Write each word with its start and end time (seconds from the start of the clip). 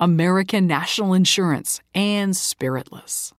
American 0.00 0.68
National 0.68 1.12
Insurance, 1.12 1.80
and 1.92 2.36
Spiritless. 2.36 3.32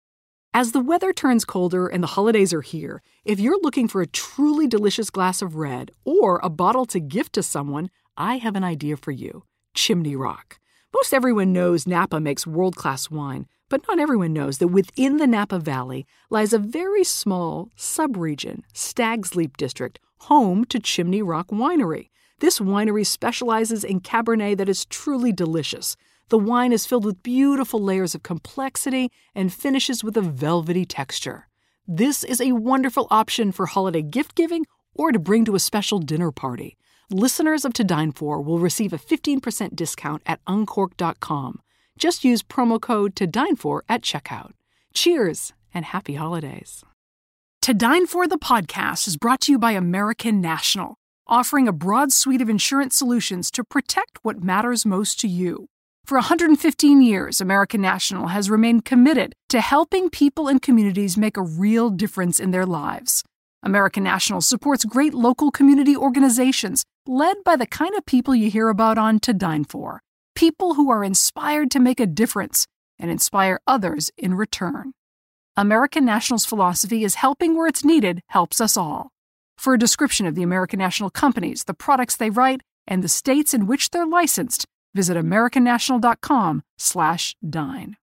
As 0.52 0.72
the 0.72 0.80
weather 0.80 1.12
turns 1.12 1.44
colder 1.44 1.86
and 1.86 2.02
the 2.02 2.08
holidays 2.08 2.52
are 2.52 2.62
here, 2.62 3.00
if 3.24 3.38
you're 3.38 3.60
looking 3.62 3.86
for 3.86 4.02
a 4.02 4.08
truly 4.08 4.66
delicious 4.66 5.08
glass 5.08 5.40
of 5.40 5.54
red 5.54 5.92
or 6.04 6.40
a 6.42 6.50
bottle 6.50 6.84
to 6.86 6.98
gift 6.98 7.34
to 7.34 7.44
someone, 7.44 7.90
I 8.16 8.38
have 8.38 8.56
an 8.56 8.64
idea 8.64 8.96
for 8.96 9.12
you 9.12 9.44
Chimney 9.74 10.16
Rock. 10.16 10.58
Most 10.92 11.14
everyone 11.14 11.52
knows 11.52 11.86
Napa 11.86 12.18
makes 12.18 12.44
world 12.44 12.74
class 12.74 13.08
wine, 13.08 13.46
but 13.68 13.86
not 13.86 14.00
everyone 14.00 14.32
knows 14.32 14.58
that 14.58 14.68
within 14.68 15.18
the 15.18 15.28
Napa 15.28 15.60
Valley 15.60 16.06
lies 16.28 16.52
a 16.52 16.58
very 16.58 17.04
small 17.04 17.68
subregion, 17.76 18.62
Stag's 18.72 19.36
Leap 19.36 19.56
District, 19.56 20.00
home 20.22 20.64
to 20.64 20.80
Chimney 20.80 21.22
Rock 21.22 21.48
Winery. 21.48 22.08
This 22.40 22.58
winery 22.58 23.06
specializes 23.06 23.84
in 23.84 24.00
Cabernet 24.00 24.56
that 24.58 24.68
is 24.68 24.86
truly 24.86 25.32
delicious. 25.32 25.96
The 26.30 26.38
wine 26.38 26.72
is 26.72 26.84
filled 26.84 27.06
with 27.06 27.22
beautiful 27.22 27.82
layers 27.82 28.14
of 28.14 28.22
complexity 28.22 29.10
and 29.34 29.50
finishes 29.50 30.04
with 30.04 30.14
a 30.14 30.20
velvety 30.20 30.84
texture. 30.84 31.48
This 31.86 32.22
is 32.22 32.38
a 32.38 32.52
wonderful 32.52 33.06
option 33.10 33.50
for 33.50 33.64
holiday 33.64 34.02
gift 34.02 34.34
giving 34.34 34.66
or 34.94 35.10
to 35.10 35.18
bring 35.18 35.46
to 35.46 35.54
a 35.54 35.60
special 35.60 36.00
dinner 36.00 36.30
party. 36.30 36.76
Listeners 37.10 37.64
of 37.64 37.72
To 37.72 37.84
Dine 37.84 38.12
For 38.12 38.42
will 38.42 38.58
receive 38.58 38.92
a 38.92 38.98
15% 38.98 39.74
discount 39.74 40.22
at 40.26 40.40
uncork.com. 40.46 41.62
Just 41.96 42.24
use 42.24 42.42
promo 42.42 42.78
code 42.78 43.16
To 43.16 43.26
Dine 43.26 43.56
For 43.56 43.82
at 43.88 44.02
checkout. 44.02 44.50
Cheers 44.92 45.54
and 45.72 45.86
happy 45.86 46.14
holidays. 46.14 46.84
To 47.62 47.72
Dine 47.72 48.06
For 48.06 48.28
the 48.28 48.38
podcast 48.38 49.08
is 49.08 49.16
brought 49.16 49.40
to 49.42 49.52
you 49.52 49.58
by 49.58 49.72
American 49.72 50.42
National, 50.42 50.96
offering 51.26 51.66
a 51.66 51.72
broad 51.72 52.12
suite 52.12 52.42
of 52.42 52.50
insurance 52.50 52.96
solutions 52.96 53.50
to 53.52 53.64
protect 53.64 54.18
what 54.20 54.42
matters 54.42 54.84
most 54.84 55.18
to 55.20 55.26
you. 55.28 55.68
For 56.08 56.14
115 56.14 57.02
years, 57.02 57.38
American 57.38 57.82
National 57.82 58.28
has 58.28 58.48
remained 58.48 58.86
committed 58.86 59.34
to 59.50 59.60
helping 59.60 60.08
people 60.08 60.48
and 60.48 60.62
communities 60.62 61.18
make 61.18 61.36
a 61.36 61.42
real 61.42 61.90
difference 61.90 62.40
in 62.40 62.50
their 62.50 62.64
lives. 62.64 63.22
American 63.62 64.04
National 64.04 64.40
supports 64.40 64.86
great 64.86 65.12
local 65.12 65.50
community 65.50 65.94
organizations 65.94 66.82
led 67.06 67.44
by 67.44 67.56
the 67.56 67.66
kind 67.66 67.94
of 67.94 68.06
people 68.06 68.34
you 68.34 68.50
hear 68.50 68.70
about 68.70 68.96
on 68.96 69.20
To 69.20 69.34
Dine 69.34 69.64
For 69.64 70.00
people 70.34 70.76
who 70.76 70.90
are 70.90 71.04
inspired 71.04 71.70
to 71.72 71.78
make 71.78 72.00
a 72.00 72.06
difference 72.06 72.66
and 72.98 73.10
inspire 73.10 73.60
others 73.66 74.10
in 74.16 74.32
return. 74.32 74.94
American 75.58 76.06
National's 76.06 76.46
philosophy 76.46 77.04
is 77.04 77.16
helping 77.16 77.54
where 77.54 77.66
it's 77.66 77.84
needed 77.84 78.22
helps 78.28 78.62
us 78.62 78.78
all. 78.78 79.10
For 79.58 79.74
a 79.74 79.78
description 79.78 80.24
of 80.24 80.36
the 80.36 80.42
American 80.42 80.78
National 80.78 81.10
companies, 81.10 81.64
the 81.64 81.74
products 81.74 82.16
they 82.16 82.30
write, 82.30 82.62
and 82.86 83.04
the 83.04 83.08
states 83.08 83.52
in 83.52 83.66
which 83.66 83.90
they're 83.90 84.06
licensed, 84.06 84.64
Visit 84.94 85.16
americannational.com/dine. 85.16 87.96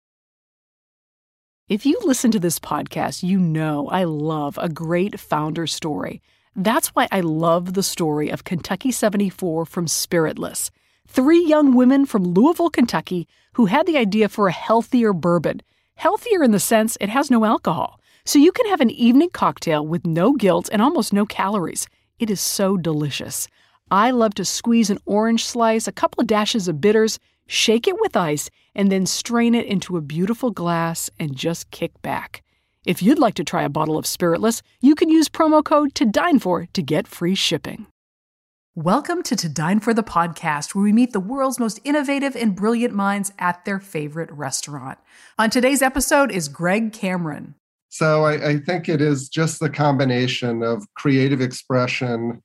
If 1.67 1.83
you 1.83 1.99
listen 2.03 2.29
to 2.29 2.39
this 2.39 2.59
podcast, 2.59 3.23
you 3.23 3.39
know 3.39 3.87
I 3.87 4.03
love 4.03 4.59
a 4.61 4.69
great 4.69 5.19
founder 5.19 5.65
story. 5.65 6.21
That's 6.55 6.89
why 6.89 7.07
I 7.11 7.21
love 7.21 7.73
the 7.73 7.81
story 7.81 8.29
of 8.29 8.43
Kentucky 8.43 8.91
74 8.91 9.65
from 9.65 9.87
Spiritless. 9.87 10.69
Three 11.07 11.43
young 11.43 11.73
women 11.73 12.05
from 12.05 12.23
Louisville, 12.23 12.69
Kentucky, 12.69 13.27
who 13.53 13.65
had 13.65 13.87
the 13.87 13.97
idea 13.97 14.29
for 14.29 14.47
a 14.47 14.53
healthier 14.53 15.11
bourbon. 15.11 15.61
Healthier 15.95 16.43
in 16.43 16.51
the 16.51 16.59
sense 16.59 16.99
it 17.01 17.09
has 17.09 17.31
no 17.31 17.45
alcohol. 17.45 17.99
So 18.25 18.37
you 18.37 18.51
can 18.51 18.67
have 18.67 18.81
an 18.81 18.91
evening 18.91 19.29
cocktail 19.31 19.85
with 19.85 20.05
no 20.05 20.33
guilt 20.33 20.69
and 20.71 20.81
almost 20.81 21.13
no 21.13 21.25
calories. 21.25 21.87
It 22.19 22.29
is 22.29 22.39
so 22.39 22.77
delicious. 22.77 23.47
I 23.91 24.09
love 24.09 24.33
to 24.35 24.45
squeeze 24.45 24.89
an 24.89 24.97
orange 25.05 25.45
slice, 25.45 25.87
a 25.87 25.91
couple 25.91 26.19
of 26.19 26.25
dashes 26.25 26.67
of 26.67 26.81
bitters, 26.81 27.19
shake 27.45 27.87
it 27.87 27.99
with 27.99 28.17
ice, 28.17 28.49
and 28.73 28.91
then 28.91 29.05
strain 29.05 29.53
it 29.53 29.67
into 29.67 29.95
a 29.95 30.01
beautiful 30.01 30.49
glass 30.49 31.11
and 31.19 31.35
just 31.35 31.69
kick 31.69 32.01
back. 32.01 32.41
If 32.83 33.03
you'd 33.03 33.19
like 33.19 33.35
to 33.35 33.43
try 33.43 33.61
a 33.61 33.69
bottle 33.69 33.95
of 33.95 34.07
Spiritless, 34.07 34.63
you 34.81 34.95
can 34.95 35.09
use 35.09 35.29
promo 35.29 35.63
code 35.63 35.93
to 35.95 36.05
dine 36.05 36.39
for 36.39 36.65
to 36.65 36.81
get 36.81 37.07
free 37.07 37.35
shipping. 37.35 37.85
Welcome 38.73 39.21
to 39.21 39.35
To 39.35 39.47
Dine 39.47 39.79
for 39.79 39.93
the 39.93 40.03
podcast, 40.03 40.73
where 40.73 40.83
we 40.83 40.91
meet 40.91 41.13
the 41.13 41.19
world's 41.19 41.59
most 41.59 41.79
innovative 41.83 42.35
and 42.35 42.55
brilliant 42.55 42.95
minds 42.95 43.33
at 43.37 43.65
their 43.65 43.79
favorite 43.79 44.31
restaurant. 44.31 44.97
On 45.37 45.51
today's 45.51 45.83
episode 45.83 46.31
is 46.31 46.49
Greg 46.49 46.91
Cameron. 46.91 47.53
So 47.89 48.25
I, 48.25 48.49
I 48.49 48.57
think 48.57 48.89
it 48.89 48.99
is 48.99 49.29
just 49.29 49.59
the 49.59 49.69
combination 49.69 50.63
of 50.63 50.91
creative 50.95 51.39
expression 51.39 52.41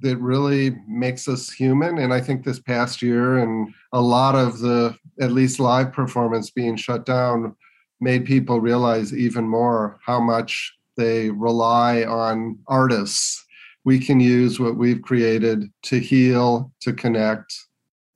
that 0.00 0.16
really 0.18 0.76
makes 0.86 1.28
us 1.28 1.50
human. 1.50 1.98
And 1.98 2.12
I 2.12 2.20
think 2.20 2.44
this 2.44 2.58
past 2.58 3.02
year 3.02 3.38
and 3.38 3.72
a 3.92 4.00
lot 4.00 4.34
of 4.34 4.58
the 4.60 4.96
at 5.20 5.32
least 5.32 5.60
live 5.60 5.92
performance 5.92 6.50
being 6.50 6.76
shut 6.76 7.04
down 7.04 7.54
made 8.00 8.24
people 8.24 8.60
realize 8.60 9.14
even 9.14 9.48
more 9.48 9.98
how 10.04 10.20
much 10.20 10.74
they 10.96 11.30
rely 11.30 12.04
on 12.04 12.58
artists. 12.66 13.44
We 13.84 13.98
can 13.98 14.20
use 14.20 14.60
what 14.60 14.76
we've 14.76 15.02
created 15.02 15.70
to 15.84 15.98
heal, 15.98 16.72
to 16.80 16.92
connect. 16.92 17.54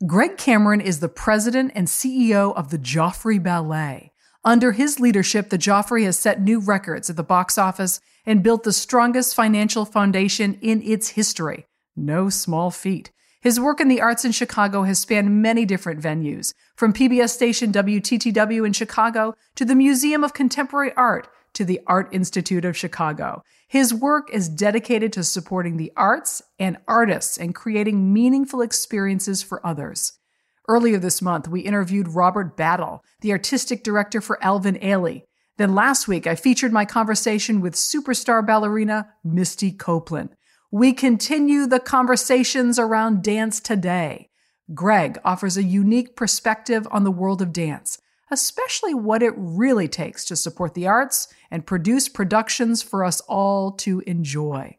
Greg 0.07 0.37
Cameron 0.37 0.81
is 0.81 1.01
the 1.01 1.09
president 1.09 1.73
and 1.75 1.87
CEO 1.87 2.55
of 2.55 2.71
the 2.71 2.79
Joffrey 2.79 3.43
Ballet. 3.43 4.13
Under 4.45 4.73
his 4.73 5.01
leadership, 5.01 5.49
the 5.49 5.59
Joffrey 5.59 6.05
has 6.05 6.19
set 6.19 6.43
new 6.43 6.61
records 6.61 7.09
at 7.09 7.17
the 7.17 7.23
box 7.23 7.57
office 7.57 8.01
and 8.27 8.43
built 8.43 8.63
the 8.63 8.73
strongest 8.73 9.35
financial 9.35 9.87
foundation 9.87 10.59
in 10.61 10.83
its 10.83 11.09
history. 11.11 11.67
No 11.97 12.29
small 12.29 12.71
feat. 12.71 13.11
His 13.41 13.61
work 13.61 13.79
in 13.79 13.89
the 13.89 14.01
arts 14.01 14.25
in 14.25 14.33
Chicago 14.33 14.85
has 14.85 14.99
spanned 14.99 15.43
many 15.43 15.67
different 15.67 16.01
venues, 16.01 16.55
from 16.77 16.95
PBS 16.95 17.29
station 17.29 17.73
WTTW 17.73 18.67
in 18.67 18.73
Chicago 18.73 19.35
to 19.55 19.65
the 19.67 19.75
Museum 19.75 20.25
of 20.25 20.33
Contemporary 20.33 20.93
Art 20.97 21.29
to 21.53 21.65
the 21.65 21.81
Art 21.87 22.09
Institute 22.11 22.65
of 22.65 22.77
Chicago. 22.77 23.43
His 23.69 23.93
work 23.93 24.33
is 24.33 24.49
dedicated 24.49 25.13
to 25.13 25.23
supporting 25.23 25.77
the 25.77 25.93
arts 25.97 26.43
and 26.59 26.79
artists 26.89 27.37
and 27.37 27.55
creating 27.55 28.13
meaningful 28.13 28.61
experiences 28.61 29.43
for 29.43 29.65
others. 29.65 30.19
Earlier 30.67 30.99
this 30.99 31.21
month, 31.21 31.47
we 31.47 31.61
interviewed 31.61 32.09
Robert 32.09 32.57
Battle, 32.57 33.03
the 33.21 33.33
artistic 33.33 33.85
director 33.85 34.21
for 34.21 34.43
Alvin 34.43 34.77
Ailey. 34.77 35.25
Then 35.59 35.75
last 35.75 36.09
week, 36.09 36.27
I 36.27 36.35
featured 36.35 36.73
my 36.73 36.85
conversation 36.85 37.61
with 37.61 37.75
superstar 37.75 38.45
ballerina 38.45 39.11
Misty 39.23 39.71
Copeland. 39.71 40.31
We 40.75 40.93
continue 40.93 41.69
the 41.69 41.79
conversations 41.79 42.81
around 42.81 43.23
dance 43.23 43.61
today. 43.61 44.31
Greg 44.75 45.21
offers 45.25 45.57
a 45.57 45.63
unique 45.63 46.17
perspective 46.17 46.89
on 46.91 47.05
the 47.05 47.13
world 47.13 47.41
of 47.41 47.53
dance, 47.53 47.99
especially 48.29 48.93
what 48.93 49.23
it 49.23 49.35
really 49.37 49.87
takes 49.87 50.25
to 50.25 50.35
support 50.35 50.75
the 50.75 50.89
arts 50.89 51.29
and 51.49 51.65
produce 51.65 52.09
productions 52.09 52.83
for 52.83 53.05
us 53.05 53.21
all 53.29 53.71
to 53.71 54.03
enjoy. 54.05 54.77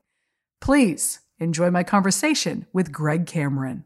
Please 0.59 1.21
enjoy 1.39 1.71
my 1.71 1.83
conversation 1.83 2.67
with 2.73 2.91
Greg 2.91 3.25
Cameron. 3.25 3.85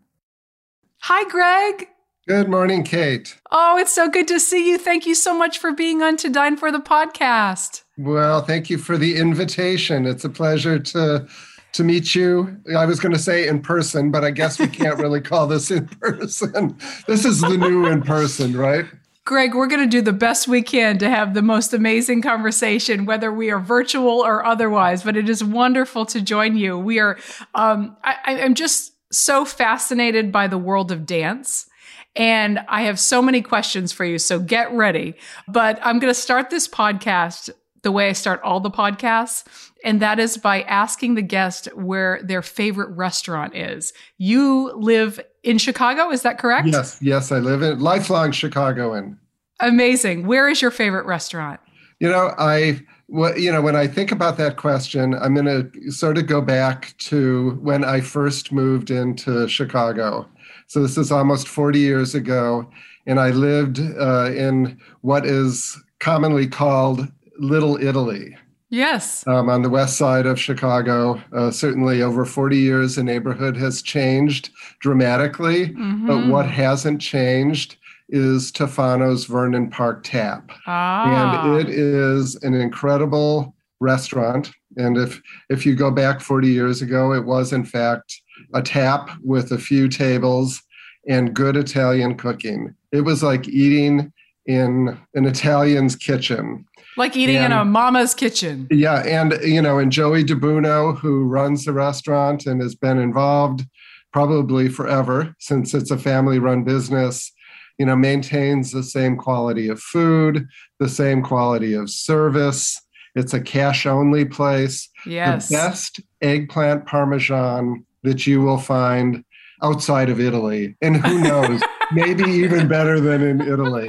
Hi, 1.02 1.30
Greg. 1.30 1.90
Good 2.28 2.50
morning, 2.50 2.84
Kate. 2.84 3.38
Oh, 3.52 3.78
it's 3.78 3.94
so 3.94 4.10
good 4.10 4.28
to 4.30 4.40
see 4.40 4.68
you. 4.68 4.80
Thank 4.80 5.06
you 5.06 5.14
so 5.14 5.38
much 5.38 5.60
for 5.60 5.74
being 5.74 6.02
on 6.02 6.18
To 6.18 6.30
Dine 6.30 6.58
for 6.58 6.72
the 6.72 6.80
podcast. 6.80 7.84
Well, 8.00 8.42
thank 8.42 8.72
you 8.72 8.80
for 8.80 8.98
the 8.98 9.16
invitation. 9.16 10.08
It's 10.08 10.26
a 10.26 10.30
pleasure 10.30 10.80
to 10.80 11.28
to 11.74 11.84
meet 11.84 12.16
you. 12.16 12.58
I 12.76 12.86
was 12.86 13.00
going 13.00 13.14
to 13.14 13.20
say 13.20 13.48
in 13.48 13.62
person, 13.62 14.12
but 14.12 14.24
I 14.24 14.32
guess 14.32 14.60
we 14.60 14.68
can't 14.68 14.98
really 14.98 15.22
call 15.22 15.48
this 15.48 15.72
in 15.72 15.88
person. 15.88 16.78
This 17.08 17.26
is 17.26 17.42
the 17.42 17.58
new 17.58 17.86
in 17.86 18.02
person, 18.02 18.56
right? 18.56 18.86
Greg, 19.26 19.54
we're 19.54 19.68
going 19.68 19.84
to 19.84 19.88
do 19.88 20.02
the 20.02 20.12
best 20.12 20.48
we 20.48 20.64
can 20.64 20.98
to 20.98 21.10
have 21.10 21.36
the 21.36 21.44
most 21.44 21.72
amazing 21.74 22.24
conversation, 22.24 23.06
whether 23.06 23.32
we 23.32 23.52
are 23.52 23.60
virtual 23.60 24.22
or 24.26 24.44
otherwise. 24.44 25.04
But 25.04 25.16
it 25.16 25.30
is 25.30 25.44
wonderful 25.44 26.08
to 26.08 26.22
join 26.22 26.58
you. 26.58 26.80
We 26.80 27.00
are, 27.00 27.18
um, 27.54 27.96
I, 28.04 28.16
I'm 28.26 28.56
just 28.56 28.94
so 29.12 29.46
fascinated 29.46 30.32
by 30.32 30.48
the 30.48 30.58
world 30.58 30.92
of 30.92 31.06
dance. 31.06 31.68
And 32.16 32.60
I 32.68 32.84
have 32.84 33.00
so 33.00 33.22
many 33.22 33.44
questions 33.44 33.92
for 33.92 34.04
you. 34.04 34.18
So 34.18 34.40
get 34.40 34.72
ready. 34.72 35.14
But 35.48 35.80
I'm 35.84 36.00
going 36.00 36.12
to 36.12 36.20
start 36.20 36.50
this 36.50 36.68
podcast 36.68 37.52
the 37.84 37.92
way 37.92 38.10
I 38.10 38.14
start 38.14 38.42
all 38.44 38.60
the 38.60 38.72
podcasts, 38.72 39.46
and 39.84 40.02
that 40.02 40.20
is 40.20 40.38
by 40.38 40.64
asking 40.64 41.16
the 41.16 41.22
guest 41.22 41.68
where 41.76 42.22
their 42.24 42.42
favorite 42.42 42.90
restaurant 42.96 43.56
is. 43.56 43.94
You 44.18 44.74
live 44.74 45.20
in 45.44 45.58
Chicago, 45.58 46.12
is 46.12 46.22
that 46.24 46.38
correct? 46.38 46.68
Yes, 46.68 46.98
yes, 47.02 47.32
I 47.32 47.40
live 47.40 47.62
in 47.62 47.80
lifelong 47.80 48.32
Chicagoan. 48.32 49.18
Amazing. 49.60 50.26
Where 50.26 50.50
is 50.50 50.62
your 50.62 50.72
favorite 50.72 51.06
restaurant? 51.06 51.60
You 52.00 52.10
know, 52.10 52.34
I 52.38 52.82
well, 53.12 53.38
you 53.38 53.52
know, 53.52 53.62
when 53.62 53.76
I 53.76 53.88
think 53.88 54.12
about 54.12 54.38
that 54.38 54.58
question, 54.58 55.16
I'm 55.16 55.34
going 55.34 55.72
to 55.72 55.92
sort 55.92 56.20
of 56.20 56.28
go 56.28 56.42
back 56.42 56.94
to 57.00 57.58
when 57.62 57.84
I 57.84 58.02
first 58.02 58.52
moved 58.52 58.92
into 58.92 59.48
Chicago. 59.48 60.28
So 60.68 60.84
this 60.84 60.96
is 60.96 61.12
almost 61.12 61.48
40 61.48 61.80
years 61.80 62.14
ago, 62.14 62.70
and 63.08 63.20
I 63.20 63.32
lived 63.32 63.80
uh, 63.80 64.32
in 64.32 64.80
what 65.02 65.26
is 65.26 65.82
commonly 66.00 66.48
called 66.48 67.08
Little 67.40 67.82
Italy. 67.82 68.36
Yes. 68.70 69.26
Um, 69.26 69.50
on 69.50 69.64
the 69.64 69.70
west 69.70 69.98
side 69.98 70.26
of 70.26 70.40
Chicago. 70.40 71.22
Uh, 71.34 71.50
certainly 71.50 72.02
over 72.02 72.24
40 72.24 72.58
years, 72.58 72.96
the 72.96 73.04
neighborhood 73.04 73.58
has 73.58 73.82
changed 73.82 74.52
dramatically. 74.80 75.70
Mm-hmm. 75.70 76.06
But 76.06 76.28
what 76.28 76.46
hasn't 76.46 77.02
changed 77.02 77.78
is 78.10 78.52
Tufano's 78.52 79.26
Vernon 79.26 79.70
Park 79.70 80.04
Tap. 80.04 80.52
Ah. 80.68 81.44
And 81.44 81.60
it 81.60 81.70
is 81.70 82.36
an 82.44 82.54
incredible 82.54 83.56
restaurant. 83.80 84.52
And 84.78 84.98
if, 84.98 85.22
if 85.50 85.66
you 85.66 85.76
go 85.76 85.90
back 85.90 86.22
40 86.22 86.48
years 86.48 86.82
ago, 86.82 87.14
it 87.14 87.26
was 87.26 87.54
in 87.54 87.66
fact 87.66 88.22
a 88.54 88.62
tap 88.62 89.10
with 89.24 89.52
a 89.52 89.58
few 89.58 89.88
tables 89.88 90.62
and 91.08 91.34
good 91.34 91.56
Italian 91.56 92.16
cooking. 92.18 92.76
It 92.92 93.02
was 93.02 93.24
like 93.24 93.48
eating 93.48 94.12
in 94.46 94.98
an 95.14 95.26
Italian's 95.26 95.96
kitchen. 95.96 96.66
Like 97.00 97.16
eating 97.16 97.38
and, 97.38 97.54
in 97.54 97.60
a 97.60 97.64
mama's 97.64 98.14
kitchen. 98.14 98.68
Yeah. 98.70 99.02
And, 99.06 99.40
you 99.42 99.62
know, 99.62 99.80
and 99.80 99.90
Joey 99.90 100.22
Di 100.26 100.34
Buono, 100.34 100.92
who 100.92 101.24
runs 101.24 101.64
the 101.64 101.72
restaurant 101.72 102.46
and 102.46 102.62
has 102.62 102.76
been 102.76 102.98
involved 103.00 103.66
probably 104.12 104.68
forever 104.68 105.34
since 105.40 105.74
it's 105.74 105.92
a 105.92 105.98
family 105.98 106.40
run 106.40 106.66
business, 106.66 107.32
you 107.78 107.86
know, 107.86 107.96
maintains 107.96 108.72
the 108.72 108.84
same 108.84 109.16
quality 109.16 109.70
of 109.70 109.80
food, 109.80 110.46
the 110.80 110.90
same 110.90 111.22
quality 111.22 111.74
of 111.74 111.90
service. 111.90 112.78
It's 113.16 113.34
a 113.34 113.40
cash 113.40 113.86
only 113.86 114.26
place. 114.26 114.90
Yes. 115.06 115.48
The 115.48 115.56
best 115.56 116.02
eggplant 116.22 116.86
parmesan 116.86 117.86
that 118.04 118.28
you 118.28 118.42
will 118.42 118.58
find 118.58 119.24
outside 119.64 120.10
of 120.10 120.20
Italy. 120.20 120.76
And 120.82 120.98
who 120.98 121.20
knows, 121.24 121.62
maybe 121.94 122.30
even 122.30 122.68
better 122.68 123.00
than 123.00 123.22
in 123.22 123.40
Italy 123.40 123.88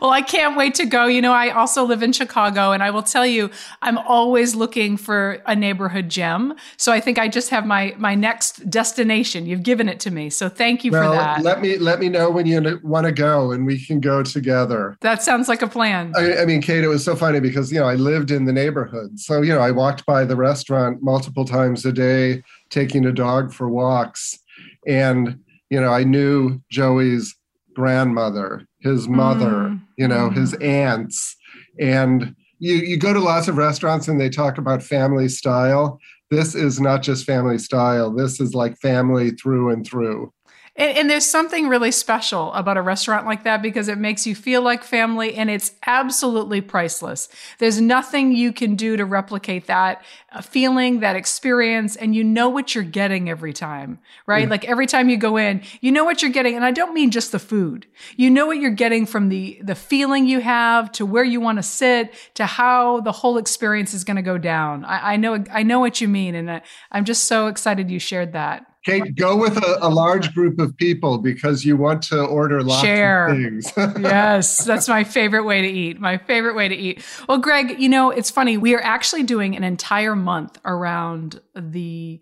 well, 0.00 0.10
I 0.10 0.22
can't 0.22 0.56
wait 0.56 0.74
to 0.76 0.86
go. 0.86 1.06
You 1.06 1.22
know, 1.22 1.32
I 1.32 1.50
also 1.50 1.84
live 1.84 2.02
in 2.02 2.12
Chicago, 2.12 2.72
and 2.72 2.82
I 2.82 2.90
will 2.90 3.02
tell 3.02 3.26
you, 3.26 3.50
I'm 3.82 3.98
always 3.98 4.54
looking 4.54 4.96
for 4.96 5.42
a 5.46 5.54
neighborhood 5.54 6.08
gem. 6.08 6.54
So 6.76 6.92
I 6.92 7.00
think 7.00 7.18
I 7.18 7.28
just 7.28 7.50
have 7.50 7.66
my 7.66 7.94
my 7.98 8.14
next 8.14 8.68
destination. 8.68 9.46
You've 9.46 9.62
given 9.62 9.88
it 9.88 10.00
to 10.00 10.10
me, 10.10 10.30
so 10.30 10.48
thank 10.48 10.84
you 10.84 10.92
well, 10.92 11.12
for 11.12 11.16
that. 11.16 11.42
Let 11.42 11.60
me 11.60 11.78
let 11.78 12.00
me 12.00 12.08
know 12.08 12.30
when 12.30 12.46
you 12.46 12.80
want 12.82 13.06
to 13.06 13.12
go, 13.12 13.52
and 13.52 13.66
we 13.66 13.84
can 13.84 14.00
go 14.00 14.22
together. 14.22 14.96
That 15.00 15.22
sounds 15.22 15.48
like 15.48 15.62
a 15.62 15.68
plan. 15.68 16.12
I, 16.16 16.38
I 16.38 16.44
mean, 16.46 16.62
Kate, 16.62 16.84
it 16.84 16.88
was 16.88 17.04
so 17.04 17.16
funny 17.16 17.40
because 17.40 17.72
you 17.72 17.78
know 17.78 17.86
I 17.86 17.94
lived 17.94 18.30
in 18.30 18.44
the 18.44 18.52
neighborhood, 18.52 19.18
so 19.18 19.42
you 19.42 19.52
know 19.52 19.60
I 19.60 19.70
walked 19.70 20.06
by 20.06 20.24
the 20.24 20.36
restaurant 20.36 21.02
multiple 21.02 21.44
times 21.44 21.84
a 21.84 21.92
day, 21.92 22.42
taking 22.70 23.06
a 23.06 23.12
dog 23.12 23.52
for 23.52 23.68
walks, 23.68 24.38
and 24.86 25.38
you 25.70 25.80
know 25.80 25.92
I 25.92 26.04
knew 26.04 26.60
Joey's 26.70 27.34
grandmother, 27.76 28.66
his 28.80 29.06
mother, 29.06 29.50
mm. 29.50 29.80
you 29.98 30.08
know, 30.08 30.30
his 30.30 30.54
mm. 30.54 30.64
aunts. 30.64 31.36
And 31.78 32.34
you, 32.58 32.74
you 32.76 32.96
go 32.96 33.12
to 33.12 33.20
lots 33.20 33.48
of 33.48 33.58
restaurants 33.58 34.08
and 34.08 34.18
they 34.18 34.30
talk 34.30 34.56
about 34.56 34.82
family 34.82 35.28
style. 35.28 36.00
This 36.30 36.54
is 36.54 36.80
not 36.80 37.02
just 37.02 37.26
family 37.26 37.58
style. 37.58 38.10
This 38.10 38.40
is 38.40 38.54
like 38.54 38.78
family 38.78 39.32
through 39.32 39.70
and 39.70 39.86
through. 39.86 40.32
And, 40.76 40.98
and, 40.98 41.10
there's 41.10 41.24
something 41.24 41.68
really 41.68 41.90
special 41.90 42.52
about 42.52 42.76
a 42.76 42.82
restaurant 42.82 43.26
like 43.26 43.44
that 43.44 43.62
because 43.62 43.88
it 43.88 43.96
makes 43.96 44.26
you 44.26 44.34
feel 44.34 44.60
like 44.60 44.84
family 44.84 45.34
and 45.34 45.48
it's 45.48 45.72
absolutely 45.86 46.60
priceless. 46.60 47.28
There's 47.58 47.80
nothing 47.80 48.32
you 48.32 48.52
can 48.52 48.76
do 48.76 48.96
to 48.96 49.04
replicate 49.04 49.66
that 49.66 50.04
uh, 50.32 50.42
feeling, 50.42 51.00
that 51.00 51.16
experience, 51.16 51.96
and 51.96 52.14
you 52.14 52.22
know 52.22 52.48
what 52.48 52.74
you're 52.74 52.84
getting 52.84 53.30
every 53.30 53.54
time, 53.54 53.98
right? 54.26 54.44
Yeah. 54.44 54.50
Like 54.50 54.64
every 54.66 54.86
time 54.86 55.08
you 55.08 55.16
go 55.16 55.38
in, 55.38 55.62
you 55.80 55.92
know 55.92 56.04
what 56.04 56.20
you're 56.20 56.30
getting. 56.30 56.56
And 56.56 56.64
I 56.64 56.72
don't 56.72 56.92
mean 56.92 57.10
just 57.10 57.32
the 57.32 57.38
food. 57.38 57.86
You 58.16 58.30
know 58.30 58.46
what 58.46 58.58
you're 58.58 58.70
getting 58.70 59.06
from 59.06 59.30
the, 59.30 59.58
the 59.62 59.74
feeling 59.74 60.26
you 60.26 60.40
have 60.40 60.92
to 60.92 61.06
where 61.06 61.24
you 61.24 61.40
want 61.40 61.58
to 61.58 61.62
sit 61.62 62.12
to 62.34 62.44
how 62.44 63.00
the 63.00 63.12
whole 63.12 63.38
experience 63.38 63.94
is 63.94 64.04
going 64.04 64.16
to 64.16 64.22
go 64.22 64.36
down. 64.36 64.84
I, 64.84 65.14
I 65.14 65.16
know, 65.16 65.42
I 65.50 65.62
know 65.62 65.80
what 65.80 66.00
you 66.00 66.08
mean. 66.08 66.34
And 66.34 66.50
I, 66.50 66.62
I'm 66.92 67.06
just 67.06 67.24
so 67.24 67.46
excited 67.46 67.90
you 67.90 67.98
shared 67.98 68.34
that. 68.34 68.66
Kate, 68.86 69.16
go 69.16 69.36
with 69.36 69.56
a, 69.56 69.78
a, 69.82 69.90
large 69.90 70.32
group 70.32 70.60
of 70.60 70.76
people 70.76 71.18
because 71.18 71.64
you 71.64 71.76
want 71.76 72.02
to 72.04 72.22
order 72.22 72.62
lots 72.62 72.82
Share. 72.82 73.26
of 73.26 73.36
things. 73.36 73.72
yes, 73.76 74.64
that's 74.64 74.86
my 74.86 75.02
favorite 75.02 75.42
way 75.42 75.60
to 75.60 75.66
eat. 75.66 75.98
My 75.98 76.18
favorite 76.18 76.54
way 76.54 76.68
to 76.68 76.74
eat. 76.76 77.04
Well, 77.28 77.38
Greg, 77.38 77.80
you 77.80 77.88
know, 77.88 78.10
it's 78.10 78.30
funny. 78.30 78.56
We 78.56 78.76
are 78.76 78.80
actually 78.80 79.24
doing 79.24 79.56
an 79.56 79.64
entire 79.64 80.14
month 80.14 80.60
around 80.64 81.40
the 81.56 82.20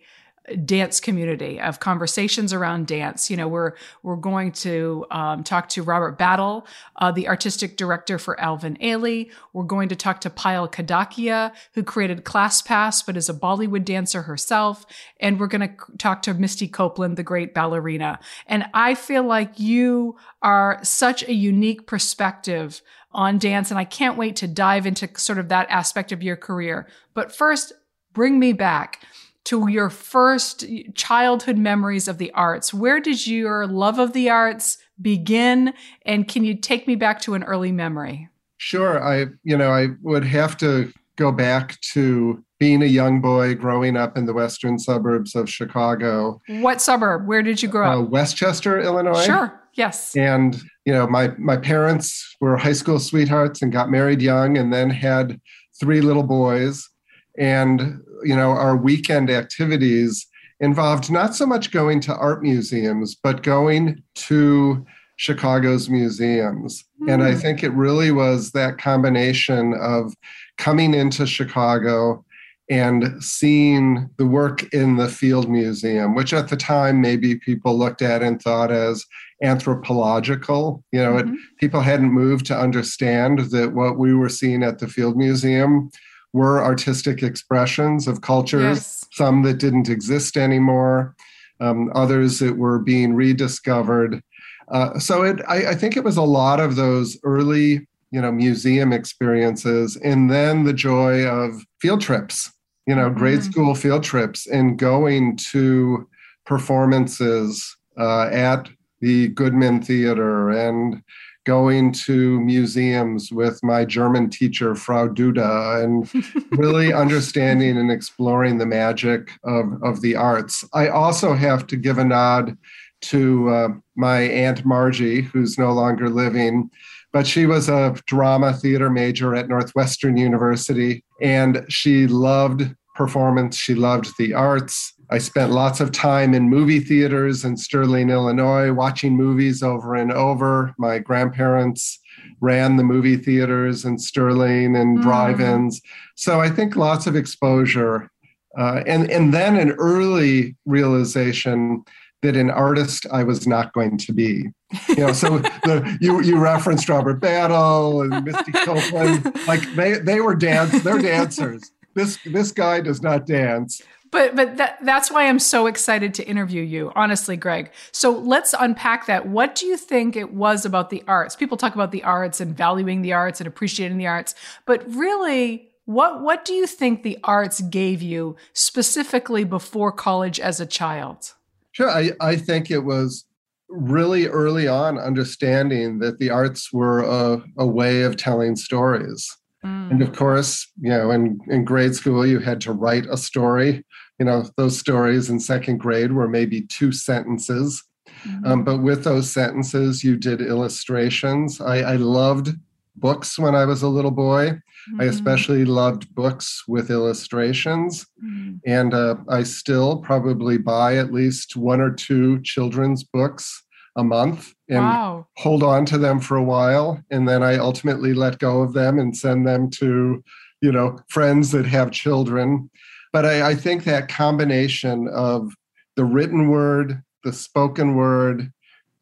dance 0.64 1.00
community 1.00 1.58
of 1.58 1.80
conversations 1.80 2.52
around 2.52 2.86
dance. 2.86 3.30
You 3.30 3.36
know, 3.36 3.48
we're 3.48 3.72
we're 4.02 4.16
going 4.16 4.52
to 4.52 5.06
um, 5.10 5.42
talk 5.42 5.70
to 5.70 5.82
Robert 5.82 6.18
Battle, 6.18 6.66
uh, 6.96 7.10
the 7.10 7.28
artistic 7.28 7.76
director 7.76 8.18
for 8.18 8.38
Alvin 8.38 8.76
Ailey. 8.76 9.30
We're 9.52 9.64
going 9.64 9.88
to 9.88 9.96
talk 9.96 10.20
to 10.22 10.30
Payal 10.30 10.70
Kadakia, 10.70 11.52
who 11.72 11.82
created 11.82 12.24
ClassPass 12.24 13.04
but 13.06 13.16
is 13.16 13.28
a 13.30 13.34
Bollywood 13.34 13.84
dancer 13.84 14.22
herself, 14.22 14.84
and 15.18 15.40
we're 15.40 15.46
going 15.46 15.68
to 15.68 15.96
talk 15.96 16.22
to 16.22 16.34
Misty 16.34 16.68
Copeland, 16.68 17.16
the 17.16 17.22
great 17.22 17.54
ballerina. 17.54 18.18
And 18.46 18.66
I 18.74 18.94
feel 18.94 19.22
like 19.22 19.58
you 19.58 20.16
are 20.42 20.78
such 20.82 21.26
a 21.26 21.32
unique 21.32 21.86
perspective 21.86 22.82
on 23.12 23.38
dance, 23.38 23.70
and 23.70 23.78
I 23.78 23.84
can't 23.84 24.18
wait 24.18 24.36
to 24.36 24.48
dive 24.48 24.86
into 24.86 25.08
sort 25.16 25.38
of 25.38 25.48
that 25.48 25.70
aspect 25.70 26.12
of 26.12 26.22
your 26.22 26.36
career. 26.36 26.86
But 27.14 27.34
first, 27.34 27.72
bring 28.12 28.38
me 28.38 28.52
back 28.52 29.00
to 29.44 29.68
your 29.68 29.90
first 29.90 30.64
childhood 30.94 31.58
memories 31.58 32.08
of 32.08 32.18
the 32.18 32.30
arts. 32.32 32.72
Where 32.72 33.00
did 33.00 33.26
your 33.26 33.66
love 33.66 33.98
of 33.98 34.12
the 34.12 34.30
arts 34.30 34.78
begin? 35.00 35.74
And 36.06 36.26
can 36.26 36.44
you 36.44 36.54
take 36.54 36.86
me 36.86 36.94
back 36.94 37.20
to 37.22 37.34
an 37.34 37.44
early 37.44 37.72
memory? 37.72 38.28
Sure. 38.56 39.02
I, 39.02 39.26
you 39.42 39.56
know, 39.56 39.70
I 39.70 39.88
would 40.02 40.24
have 40.24 40.56
to 40.58 40.92
go 41.16 41.30
back 41.30 41.78
to 41.92 42.42
being 42.58 42.82
a 42.82 42.86
young 42.86 43.20
boy 43.20 43.54
growing 43.54 43.96
up 43.96 44.16
in 44.16 44.26
the 44.26 44.32
western 44.32 44.78
suburbs 44.78 45.34
of 45.34 45.50
Chicago. 45.50 46.40
What 46.48 46.80
suburb? 46.80 47.26
Where 47.26 47.42
did 47.42 47.62
you 47.62 47.68
grow 47.68 47.86
up? 47.86 47.98
Uh, 47.98 48.02
Westchester, 48.02 48.80
Illinois. 48.80 49.24
Sure. 49.24 49.60
Yes. 49.74 50.16
And 50.16 50.60
you 50.84 50.92
know, 50.92 51.06
my 51.06 51.28
my 51.36 51.56
parents 51.56 52.36
were 52.40 52.56
high 52.56 52.72
school 52.72 52.98
sweethearts 52.98 53.60
and 53.60 53.72
got 53.72 53.90
married 53.90 54.22
young 54.22 54.56
and 54.56 54.72
then 54.72 54.88
had 54.88 55.40
three 55.80 56.00
little 56.00 56.22
boys 56.22 56.88
and 57.36 58.00
you 58.24 58.34
know 58.34 58.50
our 58.50 58.76
weekend 58.76 59.30
activities 59.30 60.26
involved 60.60 61.10
not 61.10 61.34
so 61.34 61.46
much 61.46 61.70
going 61.70 62.00
to 62.00 62.14
art 62.16 62.42
museums 62.42 63.14
but 63.14 63.42
going 63.42 64.02
to 64.14 64.84
chicago's 65.16 65.88
museums 65.88 66.84
mm. 67.02 67.12
and 67.12 67.22
i 67.22 67.32
hmm. 67.32 67.38
think 67.38 67.62
it 67.62 67.72
really 67.72 68.10
was 68.10 68.52
that 68.52 68.78
combination 68.78 69.74
of 69.74 70.14
coming 70.58 70.94
into 70.94 71.26
chicago 71.26 72.24
and 72.70 73.22
seeing 73.22 74.08
the 74.16 74.26
work 74.26 74.62
in 74.72 74.96
the 74.96 75.08
field 75.08 75.50
museum 75.50 76.14
which 76.14 76.32
at 76.32 76.48
the 76.48 76.56
time 76.56 77.00
maybe 77.00 77.36
people 77.36 77.78
looked 77.78 78.02
at 78.02 78.22
and 78.22 78.40
thought 78.40 78.72
as 78.72 79.04
anthropological 79.42 80.82
you 80.90 81.00
know 81.00 81.12
mm-hmm. 81.12 81.34
it, 81.34 81.40
people 81.58 81.80
hadn't 81.80 82.10
moved 82.10 82.46
to 82.46 82.56
understand 82.56 83.40
that 83.50 83.74
what 83.74 83.98
we 83.98 84.14
were 84.14 84.28
seeing 84.28 84.62
at 84.62 84.78
the 84.78 84.88
field 84.88 85.16
museum 85.16 85.90
were 86.34 86.62
artistic 86.62 87.22
expressions 87.22 88.08
of 88.08 88.20
cultures, 88.20 88.76
yes. 88.76 89.06
some 89.12 89.42
that 89.44 89.58
didn't 89.58 89.88
exist 89.88 90.36
anymore, 90.36 91.14
um, 91.60 91.90
others 91.94 92.40
that 92.40 92.56
were 92.56 92.80
being 92.80 93.14
rediscovered. 93.14 94.20
Uh, 94.68 94.98
so 94.98 95.22
it, 95.22 95.40
I, 95.48 95.70
I, 95.70 95.74
think 95.76 95.96
it 95.96 96.02
was 96.02 96.16
a 96.16 96.22
lot 96.22 96.58
of 96.58 96.74
those 96.74 97.16
early, 97.22 97.86
you 98.10 98.20
know, 98.20 98.32
museum 98.32 98.92
experiences, 98.92 99.96
and 99.96 100.28
then 100.28 100.64
the 100.64 100.72
joy 100.72 101.24
of 101.24 101.62
field 101.80 102.00
trips, 102.00 102.50
you 102.86 102.96
know, 102.96 103.08
mm-hmm. 103.08 103.18
grade 103.18 103.44
school 103.44 103.76
field 103.76 104.02
trips, 104.02 104.48
and 104.48 104.76
going 104.76 105.36
to 105.52 106.08
performances 106.46 107.76
uh, 107.96 108.28
at 108.32 108.68
the 109.00 109.28
Goodman 109.28 109.82
Theater 109.82 110.50
and 110.50 111.00
going 111.44 111.92
to 111.92 112.40
museums 112.40 113.30
with 113.30 113.62
my 113.62 113.84
German 113.84 114.30
teacher, 114.30 114.74
Frau 114.74 115.08
Duda, 115.08 115.84
and 115.84 116.10
really 116.58 116.92
understanding 116.92 117.76
and 117.78 117.90
exploring 117.90 118.58
the 118.58 118.66
magic 118.66 119.30
of, 119.44 119.82
of 119.82 120.00
the 120.00 120.16
arts. 120.16 120.64
I 120.72 120.88
also 120.88 121.34
have 121.34 121.66
to 121.68 121.76
give 121.76 121.98
a 121.98 122.04
nod 122.04 122.56
to 123.02 123.48
uh, 123.50 123.68
my 123.96 124.20
Aunt 124.20 124.64
Margie, 124.64 125.20
who's 125.20 125.58
no 125.58 125.72
longer 125.72 126.08
living, 126.08 126.70
but 127.12 127.26
she 127.26 127.46
was 127.46 127.68
a 127.68 127.94
drama 128.06 128.52
theater 128.52 128.88
major 128.90 129.34
at 129.34 129.48
Northwestern 129.48 130.16
University, 130.16 131.04
and 131.20 131.64
she 131.68 132.06
loved 132.06 132.74
performance, 132.94 133.56
she 133.56 133.74
loved 133.74 134.16
the 134.18 134.32
arts. 134.32 134.93
I 135.14 135.18
spent 135.18 135.52
lots 135.52 135.78
of 135.78 135.92
time 135.92 136.34
in 136.34 136.48
movie 136.48 136.80
theaters 136.80 137.44
in 137.44 137.56
Sterling, 137.56 138.10
Illinois, 138.10 138.72
watching 138.72 139.16
movies 139.16 139.62
over 139.62 139.94
and 139.94 140.10
over. 140.10 140.74
My 140.76 140.98
grandparents 140.98 142.00
ran 142.40 142.76
the 142.76 142.82
movie 142.82 143.16
theaters 143.16 143.84
in 143.84 143.96
Sterling 143.96 144.74
and 144.74 144.98
mm. 144.98 145.02
drive-ins. 145.02 145.80
So 146.16 146.40
I 146.40 146.50
think 146.50 146.74
lots 146.74 147.06
of 147.06 147.14
exposure. 147.14 148.10
Uh, 148.58 148.82
and, 148.88 149.08
and 149.08 149.32
then 149.32 149.56
an 149.56 149.70
early 149.78 150.56
realization 150.66 151.84
that 152.22 152.34
an 152.34 152.50
artist 152.50 153.06
I 153.12 153.22
was 153.22 153.46
not 153.46 153.72
going 153.72 153.96
to 153.98 154.12
be. 154.12 154.50
You 154.88 154.96
know, 154.96 155.12
so 155.12 155.38
the, 155.62 155.96
you 156.00 156.22
you 156.22 156.38
referenced 156.38 156.88
Robert 156.88 157.20
Battle 157.20 158.02
and 158.02 158.24
Misty 158.24 158.50
Copeland, 158.64 159.32
like 159.46 159.62
they 159.76 159.92
they 159.98 160.20
were 160.20 160.34
dance, 160.34 160.82
they're 160.82 160.98
dancers. 160.98 161.70
This 161.94 162.18
this 162.24 162.50
guy 162.50 162.80
does 162.80 163.00
not 163.00 163.26
dance 163.26 163.80
but 164.14 164.34
but 164.34 164.56
that 164.56 164.78
that's 164.82 165.10
why 165.10 165.28
I'm 165.28 165.38
so 165.38 165.66
excited 165.66 166.14
to 166.14 166.26
interview 166.26 166.62
you, 166.62 166.92
honestly, 166.94 167.36
Greg. 167.36 167.70
So 167.92 168.10
let's 168.10 168.54
unpack 168.58 169.06
that. 169.06 169.28
What 169.28 169.54
do 169.54 169.66
you 169.66 169.76
think 169.76 170.16
it 170.16 170.32
was 170.32 170.64
about 170.64 170.88
the 170.88 171.02
arts? 171.06 171.36
People 171.36 171.58
talk 171.58 171.74
about 171.74 171.92
the 171.92 172.04
arts 172.04 172.40
and 172.40 172.56
valuing 172.56 173.02
the 173.02 173.12
arts 173.12 173.40
and 173.40 173.46
appreciating 173.46 173.98
the 173.98 174.06
arts, 174.06 174.34
but 174.64 174.82
really 174.88 175.68
what 175.84 176.22
what 176.22 176.44
do 176.44 176.54
you 176.54 176.66
think 176.66 177.02
the 177.02 177.18
arts 177.24 177.60
gave 177.60 178.00
you 178.00 178.36
specifically 178.54 179.44
before 179.44 179.92
college 179.92 180.40
as 180.40 180.60
a 180.60 180.66
child? 180.66 181.34
Sure. 181.72 181.90
I, 181.90 182.12
I 182.20 182.36
think 182.36 182.70
it 182.70 182.84
was 182.84 183.24
really 183.68 184.28
early 184.28 184.68
on 184.68 184.98
understanding 184.98 185.98
that 185.98 186.18
the 186.18 186.30
arts 186.30 186.72
were 186.72 187.00
a, 187.00 187.42
a 187.58 187.66
way 187.66 188.02
of 188.02 188.16
telling 188.16 188.54
stories. 188.54 189.36
Mm. 189.64 189.90
And 189.90 190.02
of 190.02 190.12
course, 190.12 190.70
you 190.80 190.90
know, 190.90 191.10
in, 191.10 191.40
in 191.48 191.64
grade 191.64 191.94
school, 191.94 192.24
you 192.24 192.38
had 192.38 192.60
to 192.62 192.72
write 192.72 193.06
a 193.10 193.16
story 193.16 193.84
you 194.18 194.24
know 194.24 194.44
those 194.56 194.78
stories 194.78 195.30
in 195.30 195.40
second 195.40 195.78
grade 195.78 196.12
were 196.12 196.28
maybe 196.28 196.62
two 196.62 196.92
sentences 196.92 197.82
mm-hmm. 198.26 198.46
um, 198.46 198.64
but 198.64 198.78
with 198.78 199.04
those 199.04 199.30
sentences 199.30 200.04
you 200.04 200.16
did 200.16 200.40
illustrations 200.40 201.60
I, 201.60 201.78
I 201.78 201.96
loved 201.96 202.50
books 202.96 203.38
when 203.38 203.54
i 203.54 203.64
was 203.64 203.82
a 203.82 203.88
little 203.88 204.10
boy 204.10 204.50
mm-hmm. 204.50 205.00
i 205.00 205.04
especially 205.04 205.64
loved 205.64 206.14
books 206.14 206.64
with 206.68 206.90
illustrations 206.90 208.06
mm-hmm. 208.22 208.54
and 208.66 208.94
uh, 208.94 209.16
i 209.28 209.42
still 209.42 209.98
probably 209.98 210.58
buy 210.58 210.96
at 210.96 211.12
least 211.12 211.56
one 211.56 211.80
or 211.80 211.90
two 211.90 212.40
children's 212.42 213.02
books 213.02 213.62
a 213.96 214.02
month 214.02 214.52
and 214.68 214.82
wow. 214.82 215.26
hold 215.36 215.62
on 215.62 215.86
to 215.86 215.98
them 215.98 216.18
for 216.18 216.36
a 216.36 216.42
while 216.42 217.00
and 217.10 217.28
then 217.28 217.42
i 217.42 217.56
ultimately 217.56 218.12
let 218.12 218.38
go 218.38 218.60
of 218.62 218.72
them 218.72 218.98
and 218.98 219.16
send 219.16 219.46
them 219.46 219.70
to 219.70 220.22
you 220.60 220.72
know 220.72 220.98
friends 221.08 221.50
that 221.50 221.66
have 221.66 221.90
children 221.90 222.70
but 223.14 223.24
I, 223.24 223.50
I 223.50 223.54
think 223.54 223.84
that 223.84 224.08
combination 224.08 225.06
of 225.06 225.54
the 225.94 226.04
written 226.04 226.48
word, 226.48 227.00
the 227.22 227.32
spoken 227.32 227.94
word, 227.94 228.52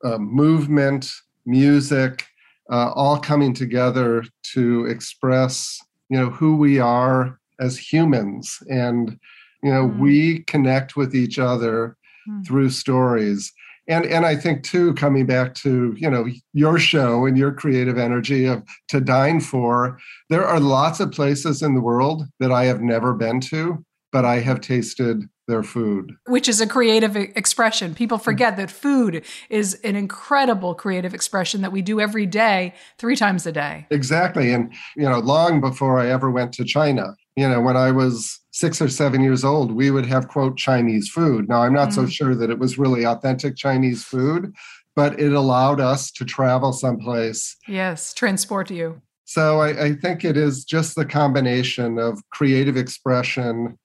uh, 0.05 0.19
movement, 0.19 1.11
music, 1.47 2.27
uh, 2.71 2.93
all 2.95 3.19
coming 3.19 3.55
together 3.55 4.23
to 4.53 4.85
express, 4.85 5.79
you 6.11 6.19
know, 6.19 6.29
who 6.29 6.57
we 6.57 6.79
are 6.79 7.41
as 7.59 7.79
humans, 7.79 8.59
and 8.69 9.19
you 9.63 9.73
know, 9.73 9.89
mm. 9.89 9.99
we 9.99 10.41
connect 10.41 10.95
with 10.95 11.15
each 11.15 11.39
other 11.39 11.97
mm. 12.29 12.47
through 12.47 12.69
stories. 12.69 13.51
And 13.89 14.05
and 14.05 14.27
I 14.27 14.37
think 14.37 14.63
too, 14.63 14.93
coming 14.93 15.25
back 15.25 15.55
to 15.57 15.95
you 15.97 16.11
know 16.11 16.27
your 16.53 16.79
show 16.79 17.25
and 17.25 17.39
your 17.39 17.53
creative 17.53 17.97
energy 17.97 18.45
of 18.45 18.63
to 18.89 19.01
dine 19.01 19.41
for, 19.41 19.99
there 20.29 20.47
are 20.47 20.61
lots 20.61 21.01
of 21.01 21.13
places 21.13 21.63
in 21.63 21.75
the 21.75 21.81
world 21.81 22.25
that 22.41 22.53
I 22.53 22.65
have 22.65 22.83
never 22.83 23.15
been 23.15 23.41
to 23.53 23.83
but 24.13 24.25
I 24.25 24.41
have 24.41 24.61
tasted 24.61 25.29
their 25.49 25.63
food. 25.63 26.13
Which 26.27 26.49
is 26.49 26.61
a 26.61 26.67
creative 26.67 27.17
expression. 27.17 27.95
People 27.95 28.19
mm. 28.19 28.23
forget 28.23 28.57
that 28.57 28.71
food 28.71 29.25
is 29.51 29.75
an 29.83 29.97
incredible 29.97 30.75
creative 30.75 31.15
expression 31.15 31.63
that 31.63 31.73
we 31.73 31.83
do 31.83 32.01
every 32.01 32.27
day, 32.27 32.75
three 32.99 33.17
times 33.17 33.47
a 33.47 33.53
day. 33.53 33.87
Exactly. 33.91 34.53
And, 34.53 34.73
you 34.97 35.09
know, 35.09 35.19
long 35.19 35.61
before 35.61 35.99
I 35.99 36.09
ever 36.09 36.31
went 36.31 36.53
to 36.55 36.65
China, 36.65 37.17
you 37.37 37.49
know, 37.49 37.61
when 37.61 37.77
I 37.77 37.91
was 37.91 38.41
six 38.53 38.81
or 38.81 38.89
seven 38.89 39.23
years 39.23 39.45
old, 39.45 39.73
we 39.73 39.91
would 39.91 40.07
have, 40.07 40.29
quote, 40.29 40.57
Chinese 40.57 41.09
food. 41.09 41.49
Now, 41.49 41.63
I'm 41.63 41.73
not 41.73 41.89
mm. 41.89 41.95
so 41.95 42.07
sure 42.07 42.35
that 42.35 42.51
it 42.51 42.59
was 42.59 42.79
really 42.79 43.05
authentic 43.05 43.57
Chinese 43.57 44.05
food, 44.05 44.55
but 44.95 45.19
it 45.19 45.33
allowed 45.33 45.81
us 45.81 46.11
to 46.13 46.25
travel 46.25 46.73
someplace. 46.73 47.57
Yes, 47.67 48.13
transport 48.15 48.71
you. 48.71 49.01
So 49.25 49.61
I, 49.61 49.85
I 49.85 49.93
think 49.95 50.25
it 50.25 50.37
is 50.37 50.65
just 50.65 50.95
the 50.95 51.07
combination 51.07 51.99
of 51.99 52.21
creative 52.31 52.77
expression 52.77 53.79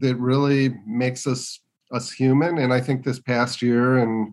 that 0.00 0.16
really 0.16 0.74
makes 0.86 1.26
us 1.26 1.60
us 1.92 2.12
human. 2.12 2.58
And 2.58 2.72
I 2.72 2.80
think 2.80 3.04
this 3.04 3.18
past 3.18 3.62
year 3.62 3.98
and 3.98 4.32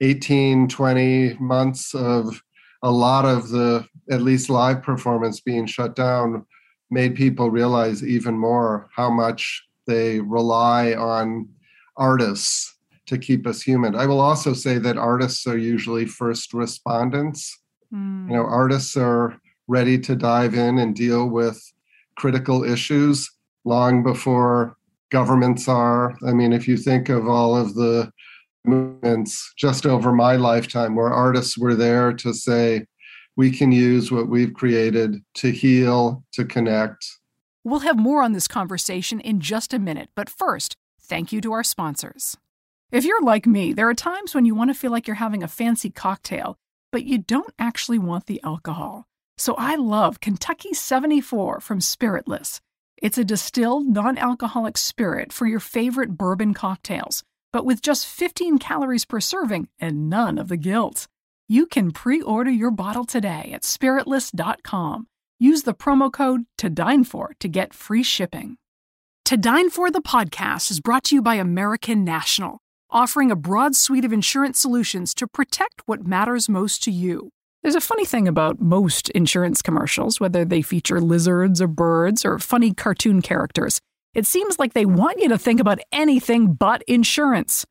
18, 0.00 0.68
20 0.68 1.34
months 1.40 1.94
of 1.94 2.42
a 2.82 2.90
lot 2.90 3.24
of 3.24 3.48
the 3.48 3.86
at 4.10 4.22
least 4.22 4.50
live 4.50 4.82
performance 4.82 5.40
being 5.40 5.66
shut 5.66 5.94
down 5.94 6.44
made 6.90 7.14
people 7.14 7.50
realize 7.50 8.04
even 8.04 8.38
more 8.38 8.88
how 8.94 9.10
much 9.10 9.64
they 9.86 10.20
rely 10.20 10.94
on 10.94 11.48
artists 11.96 12.76
to 13.06 13.18
keep 13.18 13.46
us 13.46 13.62
human. 13.62 13.94
I 13.94 14.06
will 14.06 14.20
also 14.20 14.52
say 14.52 14.78
that 14.78 14.96
artists 14.96 15.46
are 15.46 15.58
usually 15.58 16.06
first 16.06 16.52
respondents. 16.52 17.58
Mm. 17.92 18.28
You 18.28 18.36
know, 18.36 18.44
artists 18.44 18.96
are 18.96 19.40
ready 19.68 19.98
to 19.98 20.14
dive 20.14 20.54
in 20.54 20.78
and 20.78 20.94
deal 20.94 21.28
with 21.28 21.60
critical 22.16 22.64
issues 22.64 23.30
long 23.64 24.02
before 24.02 24.76
governments 25.12 25.68
are. 25.68 26.16
I 26.26 26.32
mean, 26.32 26.52
if 26.52 26.66
you 26.66 26.76
think 26.76 27.10
of 27.10 27.28
all 27.28 27.54
of 27.54 27.74
the 27.74 28.10
movements 28.64 29.52
just 29.58 29.86
over 29.86 30.10
my 30.12 30.36
lifetime 30.36 30.96
where 30.96 31.12
artists 31.12 31.58
were 31.58 31.74
there 31.74 32.12
to 32.14 32.32
say, 32.32 32.86
we 33.36 33.50
can 33.50 33.72
use 33.72 34.10
what 34.10 34.28
we've 34.28 34.54
created 34.54 35.22
to 35.34 35.52
heal, 35.52 36.24
to 36.32 36.44
connect. 36.44 37.06
We'll 37.62 37.80
have 37.80 37.98
more 37.98 38.22
on 38.22 38.32
this 38.32 38.48
conversation 38.48 39.20
in 39.20 39.40
just 39.40 39.72
a 39.72 39.78
minute, 39.78 40.08
but 40.14 40.28
first, 40.28 40.76
thank 41.00 41.30
you 41.30 41.40
to 41.42 41.52
our 41.52 41.62
sponsors. 41.62 42.36
If 42.90 43.04
you're 43.04 43.22
like 43.22 43.46
me, 43.46 43.72
there 43.72 43.88
are 43.88 43.94
times 43.94 44.34
when 44.34 44.44
you 44.44 44.54
want 44.54 44.70
to 44.70 44.74
feel 44.74 44.90
like 44.90 45.06
you're 45.06 45.16
having 45.16 45.42
a 45.42 45.48
fancy 45.48 45.90
cocktail, 45.90 46.56
but 46.90 47.04
you 47.04 47.18
don't 47.18 47.54
actually 47.58 47.98
want 47.98 48.26
the 48.26 48.40
alcohol. 48.42 49.06
So 49.38 49.54
I 49.56 49.76
love 49.76 50.20
Kentucky 50.20 50.74
74 50.74 51.60
from 51.60 51.80
Spiritless. 51.80 52.60
It's 53.02 53.18
a 53.18 53.24
distilled, 53.24 53.88
non 53.88 54.16
alcoholic 54.16 54.78
spirit 54.78 55.32
for 55.32 55.44
your 55.48 55.58
favorite 55.58 56.16
bourbon 56.16 56.54
cocktails, 56.54 57.24
but 57.52 57.64
with 57.64 57.82
just 57.82 58.06
15 58.06 58.58
calories 58.58 59.04
per 59.04 59.18
serving 59.18 59.66
and 59.80 60.08
none 60.08 60.38
of 60.38 60.46
the 60.46 60.56
guilt. 60.56 61.08
You 61.48 61.66
can 61.66 61.90
pre 61.90 62.22
order 62.22 62.52
your 62.52 62.70
bottle 62.70 63.04
today 63.04 63.50
at 63.52 63.62
spiritless.com. 63.62 65.08
Use 65.40 65.64
the 65.64 65.74
promo 65.74 66.12
code 66.12 66.44
to 66.58 66.70
dine 66.70 67.02
for 67.02 67.34
to 67.40 67.48
get 67.48 67.74
free 67.74 68.04
shipping. 68.04 68.56
To 69.24 69.36
Dine 69.36 69.70
For 69.70 69.90
the 69.90 70.00
podcast 70.00 70.70
is 70.70 70.78
brought 70.78 71.02
to 71.04 71.16
you 71.16 71.22
by 71.22 71.34
American 71.34 72.04
National, 72.04 72.60
offering 72.88 73.32
a 73.32 73.36
broad 73.36 73.74
suite 73.74 74.04
of 74.04 74.12
insurance 74.12 74.60
solutions 74.60 75.12
to 75.14 75.26
protect 75.26 75.82
what 75.86 76.06
matters 76.06 76.48
most 76.48 76.84
to 76.84 76.92
you. 76.92 77.30
There's 77.62 77.76
a 77.76 77.80
funny 77.80 78.04
thing 78.04 78.26
about 78.26 78.60
most 78.60 79.08
insurance 79.10 79.62
commercials, 79.62 80.18
whether 80.18 80.44
they 80.44 80.62
feature 80.62 81.00
lizards 81.00 81.62
or 81.62 81.68
birds 81.68 82.24
or 82.24 82.40
funny 82.40 82.74
cartoon 82.74 83.22
characters. 83.22 83.80
It 84.14 84.26
seems 84.26 84.58
like 84.58 84.72
they 84.72 84.84
want 84.84 85.20
you 85.20 85.28
to 85.28 85.38
think 85.38 85.60
about 85.60 85.78
anything 85.92 86.54
but 86.54 86.82
insurance. 86.88 87.64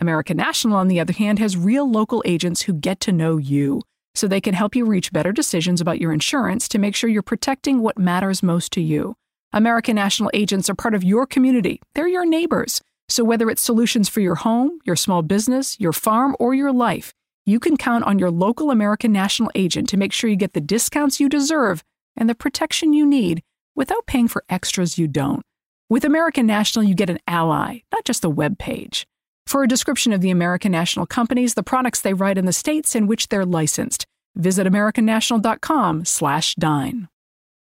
American 0.00 0.38
National, 0.38 0.78
on 0.78 0.88
the 0.88 0.98
other 0.98 1.12
hand, 1.12 1.38
has 1.40 1.58
real 1.58 1.88
local 1.88 2.22
agents 2.24 2.62
who 2.62 2.72
get 2.72 3.00
to 3.00 3.12
know 3.12 3.36
you, 3.36 3.82
so 4.14 4.26
they 4.26 4.40
can 4.40 4.54
help 4.54 4.74
you 4.74 4.86
reach 4.86 5.12
better 5.12 5.30
decisions 5.30 5.78
about 5.78 6.00
your 6.00 6.14
insurance 6.14 6.66
to 6.68 6.78
make 6.78 6.96
sure 6.96 7.10
you're 7.10 7.22
protecting 7.22 7.80
what 7.80 7.98
matters 7.98 8.42
most 8.42 8.72
to 8.72 8.80
you. 8.80 9.14
American 9.52 9.94
National 9.94 10.30
agents 10.32 10.70
are 10.70 10.74
part 10.74 10.94
of 10.94 11.04
your 11.04 11.26
community, 11.26 11.82
they're 11.94 12.08
your 12.08 12.24
neighbors. 12.24 12.80
So 13.10 13.22
whether 13.22 13.50
it's 13.50 13.60
solutions 13.60 14.08
for 14.08 14.20
your 14.20 14.36
home, 14.36 14.78
your 14.84 14.96
small 14.96 15.20
business, 15.20 15.78
your 15.78 15.92
farm, 15.92 16.34
or 16.40 16.54
your 16.54 16.72
life, 16.72 17.12
you 17.44 17.60
can 17.60 17.76
count 17.76 18.04
on 18.04 18.18
your 18.18 18.30
local 18.30 18.70
American 18.70 19.12
National 19.12 19.50
agent 19.54 19.88
to 19.88 19.96
make 19.96 20.12
sure 20.12 20.30
you 20.30 20.36
get 20.36 20.52
the 20.52 20.60
discounts 20.60 21.20
you 21.20 21.28
deserve 21.28 21.82
and 22.16 22.28
the 22.28 22.34
protection 22.34 22.92
you 22.92 23.06
need 23.06 23.42
without 23.74 24.06
paying 24.06 24.28
for 24.28 24.44
extras 24.48 24.98
you 24.98 25.08
don't. 25.08 25.42
With 25.88 26.04
American 26.04 26.46
National, 26.46 26.84
you 26.84 26.94
get 26.94 27.10
an 27.10 27.18
ally, 27.26 27.80
not 27.92 28.04
just 28.04 28.24
a 28.24 28.30
web 28.30 28.58
page. 28.58 29.06
For 29.46 29.62
a 29.62 29.68
description 29.68 30.12
of 30.12 30.20
the 30.20 30.30
American 30.30 30.72
National 30.72 31.06
companies, 31.06 31.54
the 31.54 31.62
products 31.62 32.00
they 32.00 32.14
write 32.14 32.38
in 32.38 32.46
the 32.46 32.52
states 32.52 32.94
in 32.94 33.06
which 33.06 33.28
they're 33.28 33.44
licensed, 33.44 34.06
Visit 34.36 34.66
americannational.com/dine. 34.66 37.08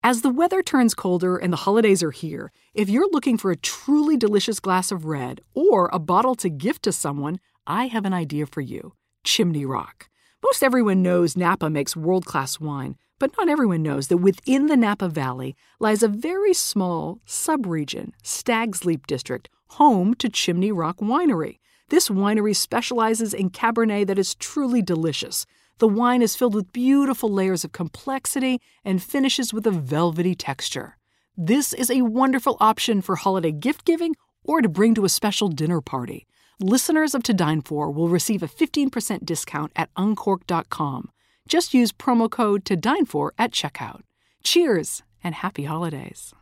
As 0.03 0.21
the 0.21 0.29
weather 0.29 0.61
turns 0.61 0.93
colder 0.93 1.35
and 1.35 1.51
the 1.51 1.57
holidays 1.57 2.01
are 2.03 2.11
here, 2.11 2.53
if 2.73 2.87
you're 2.89 3.11
looking 3.11 3.37
for 3.37 3.51
a 3.51 3.57
truly 3.57 4.15
delicious 4.15 4.61
glass 4.61 4.89
of 4.91 5.03
red 5.05 5.41
or 5.53 5.89
a 5.91 5.99
bottle 5.99 6.35
to 6.35 6.49
gift 6.49 6.83
to 6.83 6.93
someone, 6.93 7.41
I 7.67 7.87
have 7.87 8.05
an 8.05 8.13
idea 8.13 8.45
for 8.45 8.61
you. 8.61 8.93
Chimney 9.25 9.65
Rock. 9.65 10.07
Most 10.43 10.63
everyone 10.63 11.01
knows 11.01 11.35
Napa 11.35 11.69
makes 11.69 11.97
world-class 11.97 12.59
wine, 12.59 12.95
but 13.19 13.31
not 13.37 13.49
everyone 13.49 13.81
knows 13.81 14.07
that 14.07 14.17
within 14.17 14.67
the 14.67 14.77
Napa 14.77 15.09
Valley 15.09 15.55
lies 15.79 16.03
a 16.03 16.07
very 16.07 16.53
small 16.53 17.19
subregion, 17.25 18.11
Stag's 18.21 18.85
Leap 18.85 19.07
District, 19.07 19.49
home 19.69 20.13
to 20.13 20.29
Chimney 20.29 20.71
Rock 20.71 20.97
Winery. 20.97 21.57
This 21.89 22.07
winery 22.07 22.55
specializes 22.55 23.33
in 23.33 23.49
Cabernet 23.49 24.07
that 24.07 24.19
is 24.19 24.35
truly 24.35 24.81
delicious. 24.81 25.45
The 25.79 25.87
wine 25.87 26.21
is 26.21 26.35
filled 26.35 26.55
with 26.55 26.71
beautiful 26.71 27.29
layers 27.29 27.63
of 27.63 27.71
complexity 27.71 28.61
and 28.83 29.03
finishes 29.03 29.53
with 29.53 29.65
a 29.67 29.71
velvety 29.71 30.35
texture. 30.35 30.97
This 31.35 31.73
is 31.73 31.89
a 31.89 32.03
wonderful 32.03 32.57
option 32.59 33.01
for 33.01 33.15
holiday 33.15 33.51
gift 33.51 33.85
giving 33.85 34.15
or 34.43 34.61
to 34.61 34.69
bring 34.69 34.93
to 34.95 35.05
a 35.05 35.09
special 35.09 35.47
dinner 35.47 35.81
party. 35.81 36.27
Listeners 36.59 37.13
of 37.13 37.21
To 37.23 37.33
Dine 37.33 37.61
For 37.61 37.91
will 37.91 38.07
receive 38.07 38.41
a 38.41 38.47
15% 38.47 39.25
discount 39.25 39.73
at 39.75 39.89
uncork.com. 39.97 41.11
Just 41.49 41.73
use 41.73 41.91
promo 41.91 42.31
code 42.31 42.63
To 42.65 42.77
Dine 42.77 43.05
For 43.05 43.33
at 43.37 43.51
checkout. 43.51 44.01
Cheers 44.41 45.03
and 45.21 45.35
happy 45.35 45.65
holidays. 45.65 46.33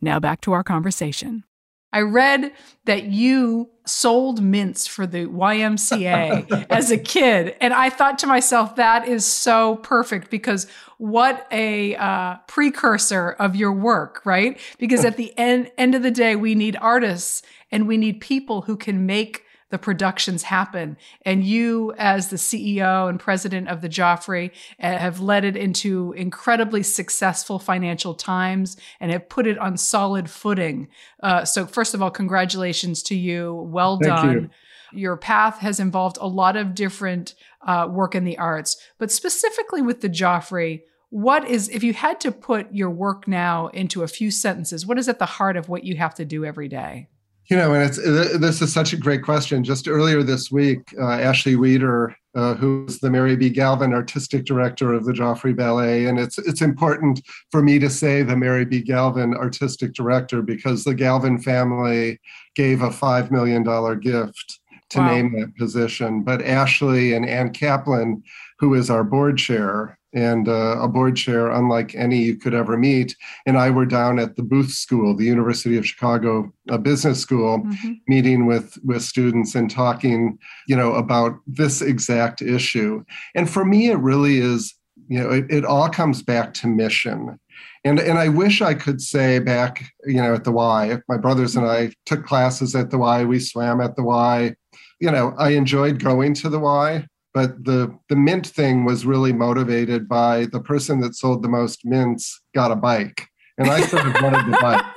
Now 0.00 0.18
back 0.18 0.40
to 0.42 0.52
our 0.52 0.64
conversation. 0.64 1.44
I 1.92 2.00
read 2.00 2.52
that 2.86 3.04
you 3.04 3.70
sold 3.86 4.42
mints 4.42 4.86
for 4.86 5.06
the 5.06 5.26
YMCA 5.26 6.66
as 6.70 6.90
a 6.90 6.98
kid. 6.98 7.54
And 7.60 7.72
I 7.72 7.88
thought 7.88 8.18
to 8.20 8.26
myself, 8.26 8.74
that 8.76 9.06
is 9.06 9.24
so 9.24 9.76
perfect 9.76 10.28
because 10.28 10.66
what 10.98 11.46
a 11.52 11.94
uh, 11.94 12.36
precursor 12.48 13.30
of 13.38 13.54
your 13.54 13.72
work, 13.72 14.22
right? 14.24 14.58
Because 14.78 15.04
at 15.04 15.16
the 15.16 15.38
end, 15.38 15.70
end 15.78 15.94
of 15.94 16.02
the 16.02 16.10
day, 16.10 16.34
we 16.34 16.56
need 16.56 16.76
artists 16.80 17.42
and 17.74 17.88
we 17.88 17.96
need 17.96 18.20
people 18.20 18.62
who 18.62 18.76
can 18.76 19.04
make 19.04 19.42
the 19.70 19.78
productions 19.78 20.44
happen. 20.44 20.96
And 21.22 21.42
you, 21.42 21.92
as 21.98 22.28
the 22.28 22.36
CEO 22.36 23.08
and 23.08 23.18
president 23.18 23.66
of 23.66 23.80
the 23.80 23.88
Joffrey, 23.88 24.52
eh, 24.78 24.96
have 24.96 25.18
led 25.18 25.44
it 25.44 25.56
into 25.56 26.12
incredibly 26.12 26.84
successful 26.84 27.58
financial 27.58 28.14
times 28.14 28.76
and 29.00 29.10
have 29.10 29.28
put 29.28 29.48
it 29.48 29.58
on 29.58 29.76
solid 29.76 30.30
footing. 30.30 30.86
Uh, 31.20 31.44
so, 31.44 31.66
first 31.66 31.94
of 31.94 32.00
all, 32.00 32.12
congratulations 32.12 33.02
to 33.02 33.16
you. 33.16 33.52
Well 33.68 33.98
Thank 33.98 34.14
done. 34.14 34.50
You. 34.92 35.00
Your 35.00 35.16
path 35.16 35.58
has 35.58 35.80
involved 35.80 36.16
a 36.20 36.28
lot 36.28 36.56
of 36.56 36.76
different 36.76 37.34
uh, 37.66 37.88
work 37.90 38.14
in 38.14 38.22
the 38.22 38.38
arts, 38.38 38.76
but 38.98 39.10
specifically 39.10 39.82
with 39.82 40.00
the 40.00 40.08
Joffrey, 40.08 40.82
what 41.10 41.50
is, 41.50 41.68
if 41.70 41.82
you 41.82 41.92
had 41.92 42.20
to 42.20 42.30
put 42.30 42.72
your 42.72 42.90
work 42.90 43.26
now 43.26 43.66
into 43.68 44.04
a 44.04 44.08
few 44.08 44.30
sentences, 44.30 44.86
what 44.86 44.98
is 44.98 45.08
at 45.08 45.18
the 45.18 45.26
heart 45.26 45.56
of 45.56 45.68
what 45.68 45.82
you 45.82 45.96
have 45.96 46.14
to 46.14 46.24
do 46.24 46.44
every 46.44 46.68
day? 46.68 47.08
You 47.50 47.58
know, 47.58 47.74
and 47.74 47.82
it's 47.82 47.98
this 48.38 48.62
is 48.62 48.72
such 48.72 48.94
a 48.94 48.96
great 48.96 49.22
question. 49.22 49.64
Just 49.64 49.86
earlier 49.86 50.22
this 50.22 50.50
week, 50.50 50.94
uh, 50.98 51.10
Ashley 51.10 51.56
Wheater, 51.56 52.16
uh, 52.34 52.54
who's 52.54 53.00
the 53.00 53.10
Mary 53.10 53.36
B. 53.36 53.50
Galvin 53.50 53.92
artistic 53.92 54.46
director 54.46 54.94
of 54.94 55.04
the 55.04 55.12
Joffrey 55.12 55.54
Ballet, 55.54 56.06
and 56.06 56.18
it's 56.18 56.38
it's 56.38 56.62
important 56.62 57.20
for 57.50 57.62
me 57.62 57.78
to 57.78 57.90
say 57.90 58.22
the 58.22 58.36
Mary 58.36 58.64
B. 58.64 58.80
Galvin 58.80 59.34
artistic 59.34 59.92
director 59.92 60.40
because 60.40 60.84
the 60.84 60.94
Galvin 60.94 61.38
family 61.38 62.18
gave 62.54 62.80
a 62.80 62.90
five 62.90 63.30
million 63.30 63.62
dollar 63.62 63.94
gift 63.94 64.60
to 64.90 64.98
wow. 65.00 65.10
name 65.10 65.38
that 65.38 65.54
position. 65.56 66.22
But 66.22 66.42
Ashley 66.42 67.12
and 67.12 67.26
Ann 67.28 67.52
Kaplan, 67.52 68.22
who 68.58 68.72
is 68.72 68.88
our 68.88 69.04
board 69.04 69.36
chair, 69.36 69.98
and 70.14 70.48
uh, 70.48 70.78
a 70.80 70.88
board 70.88 71.16
chair 71.16 71.50
unlike 71.50 71.94
any 71.94 72.18
you 72.18 72.36
could 72.36 72.54
ever 72.54 72.76
meet. 72.76 73.16
And 73.46 73.58
I 73.58 73.70
were 73.70 73.86
down 73.86 74.18
at 74.18 74.36
the 74.36 74.42
Booth 74.42 74.70
School, 74.70 75.16
the 75.16 75.24
University 75.24 75.76
of 75.76 75.86
Chicago 75.86 76.52
uh, 76.70 76.78
Business 76.78 77.20
School, 77.20 77.58
mm-hmm. 77.58 77.92
meeting 78.08 78.46
with 78.46 78.78
with 78.84 79.02
students 79.02 79.54
and 79.54 79.70
talking, 79.70 80.38
you 80.66 80.76
know, 80.76 80.94
about 80.94 81.34
this 81.46 81.82
exact 81.82 82.42
issue. 82.42 83.04
And 83.34 83.50
for 83.50 83.64
me, 83.64 83.90
it 83.90 83.98
really 83.98 84.38
is, 84.38 84.74
you 85.08 85.18
know, 85.18 85.30
it, 85.30 85.46
it 85.50 85.64
all 85.64 85.88
comes 85.88 86.22
back 86.22 86.54
to 86.54 86.66
mission. 86.66 87.38
And, 87.84 88.00
and 88.00 88.18
I 88.18 88.28
wish 88.28 88.62
I 88.62 88.74
could 88.74 89.02
say 89.02 89.38
back, 89.38 89.92
you 90.06 90.14
know, 90.14 90.34
at 90.34 90.44
the 90.44 90.52
Y, 90.52 90.98
my 91.06 91.18
brothers 91.18 91.54
and 91.54 91.66
I 91.66 91.92
took 92.06 92.24
classes 92.24 92.74
at 92.74 92.90
the 92.90 92.98
Y, 92.98 93.24
we 93.24 93.38
swam 93.38 93.80
at 93.80 93.94
the 93.94 94.02
Y. 94.02 94.54
You 95.00 95.10
know, 95.10 95.34
I 95.38 95.50
enjoyed 95.50 96.02
going 96.02 96.32
to 96.34 96.48
the 96.48 96.58
Y, 96.58 97.06
but 97.34 97.64
the 97.64 97.94
the 98.08 98.16
mint 98.16 98.46
thing 98.46 98.84
was 98.84 99.04
really 99.04 99.32
motivated 99.32 100.08
by 100.08 100.46
the 100.46 100.60
person 100.60 101.00
that 101.00 101.14
sold 101.14 101.42
the 101.42 101.48
most 101.48 101.84
mints 101.84 102.40
got 102.54 102.70
a 102.70 102.76
bike 102.76 103.28
and 103.58 103.68
i 103.68 103.80
sort 103.82 104.06
of 104.06 104.14
wanted 104.22 104.46
the 104.46 104.58
bike. 104.60 104.84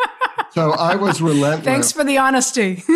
So 0.51 0.71
i 0.71 0.95
was 0.95 1.21
relentless. 1.21 1.65
Thanks 1.65 1.91
for 1.91 2.03
the 2.03 2.17
honesty. 2.17 2.81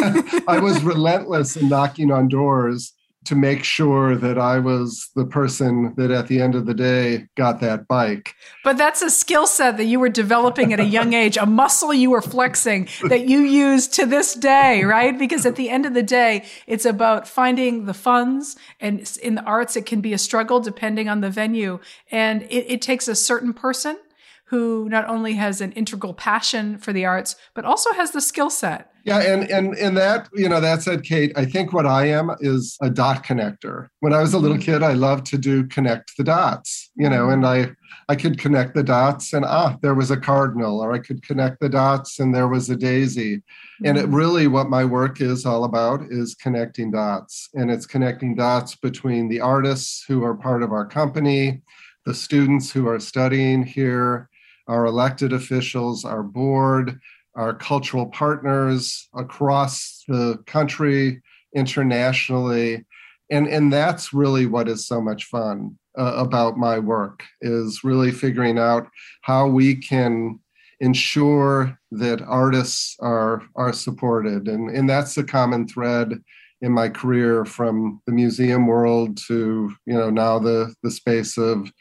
I 0.48 0.58
was 0.60 0.82
relentless 0.84 1.56
in 1.56 1.70
knocking 1.70 2.10
on 2.10 2.28
doors 2.28 2.94
to 3.26 3.36
make 3.36 3.64
sure 3.64 4.16
that 4.16 4.40
I 4.40 4.58
was 4.58 5.10
the 5.16 5.26
person 5.26 5.94
that 5.98 6.10
at 6.10 6.28
the 6.28 6.42
end 6.42 6.56
of 6.56 6.66
the 6.66 6.74
day 6.74 7.28
got 7.36 7.60
that 7.62 7.88
bike. 7.88 8.34
But 8.64 8.78
that's 8.78 9.02
a 9.04 9.12
skill 9.12 9.46
set 9.46 9.78
that 9.78 9.86
you 9.86 10.00
were 10.00 10.10
developing 10.10 10.74
at 10.74 10.80
a 10.80 10.86
young 10.86 11.14
age, 11.24 11.38
a 11.38 11.46
muscle 11.46 11.94
you 11.94 12.10
were 12.10 12.22
flexing 12.22 12.90
that 13.10 13.28
you 13.28 13.40
use 13.40 13.88
to 13.90 14.08
this 14.08 14.34
day, 14.34 14.84
right? 14.84 15.18
Because 15.18 15.46
at 15.46 15.56
the 15.56 15.70
end 15.70 15.86
of 15.86 15.94
the 15.94 16.04
day, 16.04 16.46
it's 16.66 16.86
about 16.86 17.28
finding 17.28 17.86
the 17.86 17.94
funds. 17.94 18.56
And 18.80 19.10
in 19.22 19.36
the 19.36 19.44
arts, 19.44 19.76
it 19.76 19.86
can 19.86 20.02
be 20.02 20.14
a 20.14 20.18
struggle 20.18 20.60
depending 20.60 21.08
on 21.08 21.22
the 21.22 21.30
venue. 21.30 21.80
And 22.10 22.42
it, 22.44 22.66
it 22.72 22.82
takes 22.82 23.08
a 23.08 23.16
certain 23.16 23.54
person 23.54 23.98
who 24.46 24.90
not 24.90 25.08
only 25.08 25.36
has 25.36 25.62
an 25.62 25.72
integral 25.74 26.14
passion 26.14 26.78
for 26.78 26.92
the 26.92 27.06
arts, 27.06 27.38
but 27.54 27.64
also 27.64 27.94
has 27.94 28.12
the 28.12 28.20
skill 28.20 28.50
set. 28.50 28.91
Yeah, 29.04 29.20
and 29.20 29.50
and 29.50 29.76
and 29.76 29.98
that 29.98 30.30
you 30.34 30.48
know 30.48 30.60
that 30.60 30.84
said, 30.84 31.04
Kate, 31.04 31.32
I 31.36 31.46
think 31.46 31.74
what 31.74 31.88
I 31.88 32.06
am 32.08 32.32
is 32.40 32.78
a 32.82 32.90
dot 32.90 33.24
connector. 33.24 33.88
When 34.00 34.14
I 34.14 34.22
was 34.22 34.34
a 34.34 34.40
little 34.40 34.58
mm-hmm. 34.58 34.72
kid, 34.74 34.84
I 34.84 34.94
loved 34.94 35.26
to 35.28 35.38
do 35.38 35.66
connect 35.68 36.18
the 36.18 36.24
dots, 36.24 36.92
you 36.96 37.10
know, 37.10 37.30
and 37.30 37.46
I 37.46 37.72
I 38.10 38.16
could 38.16 38.38
connect 38.38 38.76
the 38.76 38.84
dots, 38.84 39.34
and 39.34 39.44
ah, 39.44 39.78
there 39.82 39.96
was 39.96 40.12
a 40.12 40.18
cardinal, 40.18 40.80
or 40.80 40.94
I 40.94 41.00
could 41.00 41.24
connect 41.24 41.60
the 41.60 41.70
dots, 41.70 42.20
and 42.20 42.34
there 42.34 42.48
was 42.48 42.70
a 42.70 42.76
daisy. 42.76 43.42
And 43.84 43.98
it 43.98 44.06
mm-hmm. 44.06 44.16
really, 44.16 44.48
what 44.48 44.70
my 44.70 44.86
work 44.86 45.20
is 45.20 45.46
all 45.46 45.64
about 45.64 46.04
is 46.10 46.36
connecting 46.36 46.92
dots, 46.92 47.50
and 47.56 47.72
it's 47.72 47.88
connecting 47.88 48.36
dots 48.36 48.76
between 48.76 49.30
the 49.30 49.42
artists 49.42 50.06
who 50.08 50.24
are 50.24 50.36
part 50.36 50.62
of 50.62 50.72
our 50.72 50.86
company, 50.86 51.62
the 52.06 52.14
students 52.14 52.72
who 52.72 52.88
are 52.88 53.00
studying 53.00 53.64
here 53.64 54.30
our 54.68 54.86
elected 54.86 55.34
officials, 55.34 56.06
our 56.06 56.24
board, 56.24 57.00
our 57.36 57.54
cultural 57.54 58.08
partners 58.08 59.08
across 59.16 60.04
the 60.08 60.38
country, 60.46 61.22
internationally. 61.56 62.86
And, 63.30 63.48
and 63.48 63.72
that's 63.72 64.14
really 64.14 64.46
what 64.46 64.68
is 64.68 64.86
so 64.86 65.02
much 65.02 65.26
fun 65.26 65.78
uh, 65.98 66.14
about 66.16 66.58
my 66.58 66.80
work 66.80 67.24
is 67.42 67.84
really 67.84 68.12
figuring 68.12 68.58
out 68.58 68.88
how 69.22 69.48
we 69.48 69.76
can 69.76 70.40
ensure 70.80 71.78
that 71.92 72.24
artists 72.24 72.96
are 73.02 73.44
are 73.56 73.72
supported 73.72 74.48
and 74.48 74.76
and 74.76 74.90
that's 74.90 75.14
the 75.14 75.24
common 75.24 75.68
thread 75.68 76.20
in 76.62 76.72
my 76.72 76.90
career 76.90 77.46
from 77.46 78.02
the 78.08 78.12
museum 78.12 78.66
world 78.66 79.16
to 79.28 79.72
you 79.86 79.94
know 79.94 80.10
now 80.10 80.40
the 80.40 80.74
the 80.82 80.90
space 80.90 81.38
of 81.38 81.72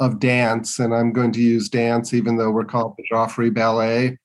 of 0.00 0.20
dance, 0.20 0.78
and 0.78 0.94
I'm 0.94 1.12
going 1.12 1.32
to 1.32 1.40
use 1.40 1.68
dance 1.68 2.14
even 2.14 2.36
though 2.36 2.50
we're 2.50 2.64
called 2.64 2.94
the 2.96 3.04
Joffrey 3.12 3.52
Ballet. 3.52 4.18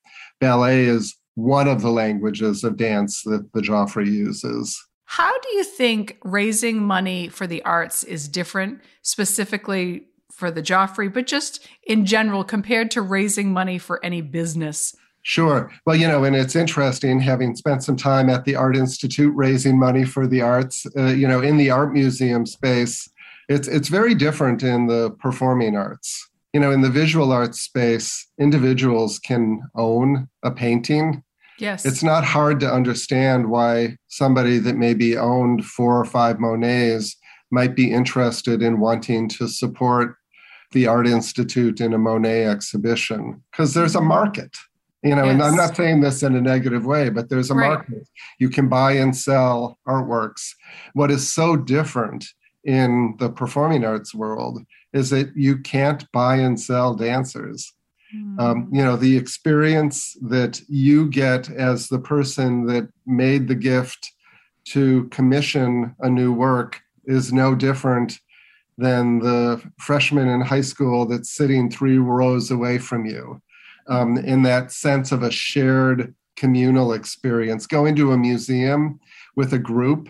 Ballet 0.43 0.83
is 0.83 1.15
one 1.35 1.67
of 1.67 1.81
the 1.81 1.89
languages 1.89 2.63
of 2.63 2.75
dance 2.75 3.23
that 3.23 3.53
the 3.53 3.61
Joffrey 3.61 4.07
uses. 4.07 4.77
How 5.05 5.31
do 5.39 5.49
you 5.55 5.63
think 5.63 6.17
raising 6.23 6.83
money 6.83 7.29
for 7.29 7.47
the 7.47 7.63
arts 7.63 8.03
is 8.03 8.27
different, 8.27 8.81
specifically 9.03 10.05
for 10.31 10.51
the 10.51 10.61
Joffrey, 10.61 11.11
but 11.11 11.27
just 11.27 11.67
in 11.87 12.05
general 12.05 12.43
compared 12.43 12.91
to 12.91 13.01
raising 13.01 13.53
money 13.53 13.77
for 13.77 14.03
any 14.03 14.21
business? 14.21 14.95
Sure. 15.21 15.71
Well, 15.85 15.95
you 15.95 16.07
know, 16.07 16.25
and 16.25 16.35
it's 16.35 16.57
interesting 16.57 17.21
having 17.21 17.55
spent 17.55 17.83
some 17.83 17.95
time 17.95 18.29
at 18.29 18.43
the 18.43 18.57
Art 18.57 18.75
Institute 18.75 19.33
raising 19.33 19.79
money 19.79 20.03
for 20.03 20.27
the 20.27 20.41
arts, 20.41 20.85
uh, 20.97 21.05
you 21.05 21.27
know, 21.27 21.41
in 21.41 21.55
the 21.55 21.69
art 21.69 21.93
museum 21.93 22.45
space 22.45 23.09
it's 23.49 23.67
it's 23.67 23.87
very 23.87 24.15
different 24.15 24.63
in 24.63 24.87
the 24.87 25.11
performing 25.11 25.75
arts. 25.75 26.29
You 26.53 26.59
know, 26.59 26.71
in 26.71 26.81
the 26.81 26.89
visual 26.89 27.31
arts 27.31 27.61
space, 27.61 28.27
individuals 28.39 29.19
can 29.19 29.61
own 29.75 30.29
a 30.43 30.51
painting. 30.51 31.23
Yes. 31.59 31.85
It's 31.85 32.03
not 32.03 32.23
hard 32.23 32.59
to 32.61 32.71
understand 32.71 33.49
why 33.49 33.97
somebody 34.07 34.59
that 34.59 34.75
maybe 34.75 35.17
owned 35.17 35.65
four 35.65 35.99
or 35.99 36.05
five 36.05 36.39
Monets 36.39 37.15
might 37.51 37.75
be 37.75 37.91
interested 37.91 38.61
in 38.61 38.79
wanting 38.79 39.29
to 39.29 39.47
support 39.47 40.15
the 40.71 40.87
Art 40.87 41.07
Institute 41.07 41.79
in 41.79 41.93
a 41.93 41.97
Monet 41.97 42.45
exhibition 42.45 43.41
because 43.51 43.73
there's 43.73 43.95
a 43.95 43.99
mm-hmm. 43.99 44.07
market. 44.07 44.55
You 45.03 45.15
know, 45.15 45.25
yes. 45.25 45.33
and 45.33 45.43
I'm 45.43 45.55
not 45.55 45.75
saying 45.75 45.99
this 45.99 46.23
in 46.23 46.33
a 46.35 46.41
negative 46.41 46.85
way, 46.85 47.09
but 47.09 47.29
there's 47.29 47.51
a 47.51 47.55
right. 47.55 47.67
market. 47.67 48.07
You 48.39 48.49
can 48.49 48.69
buy 48.69 48.93
and 48.93 49.15
sell 49.15 49.77
artworks. 49.87 50.53
What 50.93 51.11
is 51.11 51.31
so 51.31 51.57
different 51.57 52.25
in 52.63 53.15
the 53.19 53.29
performing 53.29 53.83
arts 53.83 54.13
world 54.13 54.59
is 54.93 55.09
that 55.09 55.35
you 55.35 55.57
can't 55.57 56.09
buy 56.11 56.35
and 56.35 56.59
sell 56.59 56.93
dancers. 56.93 57.73
Mm. 58.15 58.39
Um, 58.39 58.69
you 58.71 58.83
know, 58.83 58.95
the 58.95 59.17
experience 59.17 60.15
that 60.21 60.61
you 60.69 61.09
get 61.09 61.49
as 61.49 61.87
the 61.87 61.99
person 61.99 62.65
that 62.67 62.89
made 63.05 63.47
the 63.47 63.55
gift 63.55 64.11
to 64.65 65.05
commission 65.09 65.95
a 65.99 66.09
new 66.09 66.31
work 66.31 66.81
is 67.05 67.33
no 67.33 67.53
different 67.55 68.19
than 68.77 69.19
the 69.19 69.61
freshman 69.79 70.29
in 70.29 70.41
high 70.41 70.61
school 70.61 71.05
that's 71.05 71.31
sitting 71.31 71.69
three 71.69 71.97
rows 71.97 72.49
away 72.49 72.77
from 72.77 73.05
you. 73.05 73.41
Um, 73.87 74.17
in 74.17 74.43
that 74.43 74.71
sense 74.71 75.11
of 75.11 75.23
a 75.23 75.31
shared 75.31 76.15
communal 76.37 76.93
experience, 76.93 77.67
going 77.67 77.95
to 77.97 78.13
a 78.13 78.17
museum 78.17 78.99
with 79.35 79.53
a 79.53 79.59
group 79.59 80.07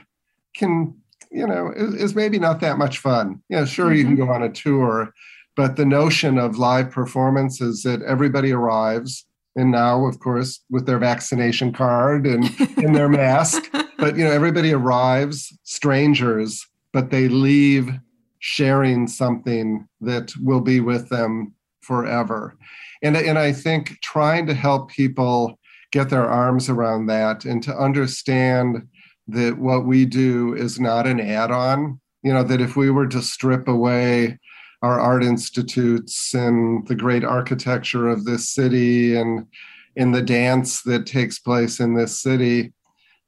can 0.56 0.96
you 1.34 1.46
know 1.46 1.72
is, 1.76 1.96
is, 1.96 2.16
maybe 2.16 2.40
not 2.40 2.62
that 2.62 2.78
much 2.78 3.00
fun 3.00 3.42
yeah 3.50 3.66
sure 3.66 3.88
mm-hmm. 3.88 3.96
you 3.96 4.04
can 4.04 4.16
mm-hmm. 4.16 4.26
go 4.26 4.32
on 4.32 4.44
a 4.44 4.50
tour 4.50 5.14
but 5.56 5.76
the 5.76 5.86
notion 5.86 6.38
of 6.38 6.58
live 6.58 6.92
performance 6.92 7.60
is 7.60 7.84
that 7.84 8.02
everybody 8.04 8.52
arrives 8.52 9.26
and 9.56 9.72
now 9.72 10.06
of 10.06 10.20
course 10.20 10.62
with 10.70 10.86
their 10.86 11.00
vaccination 11.00 11.74
card 11.74 12.26
and 12.26 12.50
in 12.78 12.94
their 12.94 13.10
mask 13.10 13.64
but 13.98 14.16
you 14.16 14.24
know 14.24 14.32
everybody 14.32 14.74
arrives 14.74 15.58
strangers 15.64 16.66
but 16.94 17.10
they 17.10 17.28
leave 17.28 17.92
sharing 18.40 19.08
something 19.08 19.88
that 20.02 20.32
will 20.42 20.62
be 20.62 20.80
with 20.80 21.10
them 21.10 21.54
forever 21.82 22.56
and, 23.02 23.18
and 23.18 23.40
i 23.40 23.52
think 23.52 24.00
trying 24.02 24.46
to 24.46 24.54
help 24.54 24.90
people 24.90 25.58
get 25.92 26.10
their 26.10 26.28
arms 26.28 26.70
around 26.70 27.06
that 27.06 27.46
and 27.46 27.62
to 27.62 27.76
understand 27.78 28.88
that 29.28 29.58
what 29.58 29.86
we 29.86 30.06
do 30.06 30.54
is 30.56 30.80
not 30.80 31.08
an 31.08 31.20
add 31.20 31.52
on. 31.52 32.00
You 32.24 32.34
know, 32.34 32.44
that 32.44 32.62
if 32.62 32.76
we 32.76 32.90
were 32.90 33.08
to 33.08 33.22
strip 33.22 33.68
away 33.68 34.40
our 34.82 35.00
art 35.00 35.24
institutes 35.24 36.34
and 36.34 36.86
the 36.88 36.96
great 36.96 37.24
architecture 37.24 38.10
of 38.10 38.26
this 38.26 38.50
city 38.50 39.16
and 39.16 39.48
in 39.96 40.12
the 40.12 40.22
dance 40.22 40.82
that 40.84 41.06
takes 41.06 41.40
place 41.40 41.80
in 41.80 41.94
this 41.94 42.20
city, 42.20 42.74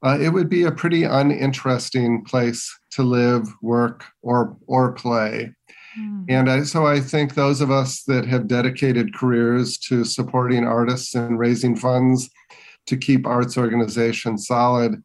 uh, 0.04 0.18
it 0.20 0.28
would 0.28 0.48
be 0.48 0.64
a 0.64 0.72
pretty 0.72 1.04
uninteresting 1.04 2.24
place 2.24 2.70
to 2.90 3.02
live, 3.02 3.46
work, 3.62 4.04
or 4.22 4.56
or 4.66 4.92
play. 4.92 5.52
Mm. 5.98 6.24
And 6.28 6.50
I, 6.50 6.62
so 6.62 6.86
I 6.86 7.00
think 7.00 7.34
those 7.34 7.60
of 7.60 7.70
us 7.70 8.02
that 8.04 8.26
have 8.26 8.48
dedicated 8.48 9.14
careers 9.14 9.78
to 9.78 10.04
supporting 10.04 10.64
artists 10.64 11.14
and 11.14 11.38
raising 11.38 11.76
funds 11.76 12.28
to 12.86 12.96
keep 12.96 13.26
arts 13.26 13.56
organizations 13.56 14.46
solid 14.46 15.02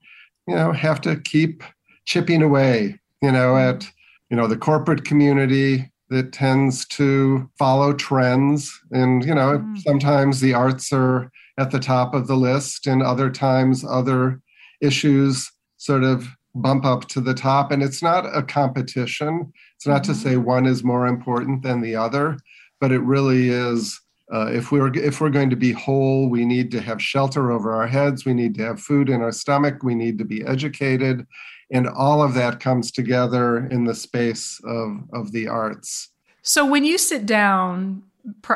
you 0.47 0.55
know 0.55 0.71
have 0.71 1.01
to 1.01 1.15
keep 1.17 1.63
chipping 2.05 2.41
away 2.41 2.99
you 3.21 3.31
know 3.31 3.53
mm-hmm. 3.53 3.77
at 3.77 3.89
you 4.29 4.37
know 4.37 4.47
the 4.47 4.57
corporate 4.57 5.05
community 5.05 5.91
that 6.09 6.33
tends 6.33 6.85
to 6.85 7.49
follow 7.57 7.93
trends 7.93 8.71
and 8.91 9.23
you 9.25 9.33
know 9.33 9.59
mm. 9.59 9.77
sometimes 9.81 10.39
the 10.39 10.53
arts 10.53 10.91
are 10.91 11.31
at 11.57 11.71
the 11.71 11.79
top 11.79 12.13
of 12.13 12.27
the 12.27 12.35
list 12.35 12.87
and 12.87 13.01
other 13.01 13.29
times 13.29 13.85
other 13.87 14.41
issues 14.81 15.51
sort 15.77 16.03
of 16.03 16.27
bump 16.53 16.83
up 16.83 17.07
to 17.07 17.21
the 17.21 17.33
top 17.33 17.71
and 17.71 17.81
it's 17.81 18.03
not 18.03 18.25
a 18.35 18.43
competition 18.43 19.51
it's 19.75 19.87
not 19.87 20.03
mm-hmm. 20.03 20.11
to 20.11 20.17
say 20.17 20.37
one 20.37 20.65
is 20.65 20.83
more 20.83 21.07
important 21.07 21.63
than 21.63 21.81
the 21.81 21.95
other 21.95 22.37
but 22.81 22.91
it 22.91 22.99
really 22.99 23.49
is 23.49 24.01
uh, 24.31 24.49
if 24.51 24.71
we're 24.71 24.95
if 24.95 25.19
we're 25.19 25.29
going 25.29 25.49
to 25.49 25.55
be 25.57 25.73
whole, 25.73 26.29
we 26.29 26.45
need 26.45 26.71
to 26.71 26.81
have 26.81 27.01
shelter 27.01 27.51
over 27.51 27.73
our 27.73 27.87
heads. 27.87 28.25
We 28.25 28.33
need 28.33 28.55
to 28.55 28.63
have 28.63 28.79
food 28.79 29.09
in 29.09 29.21
our 29.21 29.31
stomach. 29.31 29.83
We 29.83 29.93
need 29.93 30.17
to 30.19 30.25
be 30.25 30.43
educated, 30.45 31.27
and 31.69 31.87
all 31.87 32.23
of 32.23 32.33
that 32.35 32.61
comes 32.61 32.91
together 32.91 33.57
in 33.67 33.83
the 33.83 33.95
space 33.95 34.61
of 34.63 35.01
of 35.13 35.33
the 35.33 35.49
arts. 35.49 36.09
So 36.41 36.65
when 36.65 36.85
you 36.85 36.97
sit 36.97 37.25
down, 37.25 38.03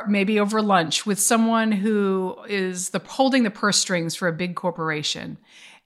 maybe 0.08 0.40
over 0.40 0.62
lunch, 0.62 1.06
with 1.06 1.20
someone 1.20 1.74
who 1.74 2.38
is 2.48 2.92
the 2.92 3.00
holding 3.00 3.44
the 3.44 3.52
purse 3.52 3.78
strings 3.78 4.16
for 4.16 4.30
a 4.30 4.34
big 4.34 4.56
corporation, 4.56 5.38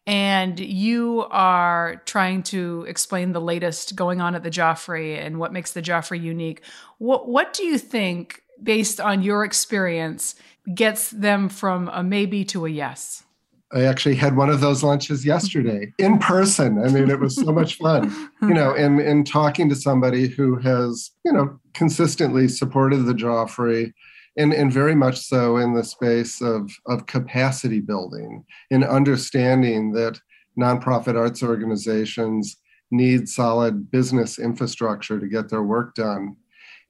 and 0.06 0.60
you 0.60 1.26
are 1.32 2.04
trying 2.06 2.44
to 2.44 2.86
explain 2.88 3.32
the 3.32 3.42
latest 3.42 3.96
going 3.96 4.22
on 4.22 4.36
at 4.36 4.44
the 4.44 4.52
Joffrey 4.52 5.18
and 5.18 5.40
what 5.40 5.52
makes 5.52 5.72
the 5.72 5.82
Joffrey 5.82 6.22
unique, 6.22 6.62
what 7.00 7.28
what 7.28 7.54
do 7.54 7.64
you 7.64 7.80
think 7.80 8.44
based 8.62 9.00
on 9.00 9.22
your 9.22 9.44
experience, 9.44 10.36
gets 10.74 11.10
them 11.12 11.50
from 11.50 11.90
a 11.90 12.04
maybe 12.04 12.44
to 12.46 12.66
a 12.66 12.70
yes? 12.70 13.24
I 13.72 13.84
actually 13.84 14.16
had 14.16 14.36
one 14.36 14.50
of 14.50 14.62
those 14.62 14.84
lunches 14.84 15.26
yesterday 15.26 15.94
in 16.00 16.18
person. 16.18 16.84
I 16.84 16.90
mean, 16.90 17.10
it 17.10 17.20
was 17.20 17.36
so 17.36 17.52
much 17.52 17.76
fun, 17.76 18.32
you 18.42 18.54
know, 18.54 18.74
and, 18.74 19.00
in 19.00 19.24
talking 19.24 19.70
to 19.70 19.76
somebody 19.76 20.28
who 20.28 20.58
has, 20.58 21.12
you 21.24 21.32
know, 21.32 21.60
consistently 21.74 22.48
supported 22.48 23.06
the 23.06 23.14
Joffrey 23.14 23.94
and, 24.38 24.54
and 24.54 24.74
very 24.74 24.96
much 24.96 25.20
so 25.20 25.58
in 25.58 25.74
the 25.74 25.84
space 25.84 26.42
of, 26.42 26.72
of 26.88 27.06
capacity 27.06 27.80
building 27.80 28.44
and 28.72 28.84
understanding 28.84 29.92
that 29.94 30.20
nonprofit 30.60 31.16
arts 31.16 31.44
organizations 31.44 32.58
need 32.92 33.30
solid 33.30 33.92
business 33.92 34.40
infrastructure 34.40 35.20
to 35.20 35.28
get 35.28 35.50
their 35.50 35.64
work 35.64 35.94
done. 35.94 36.36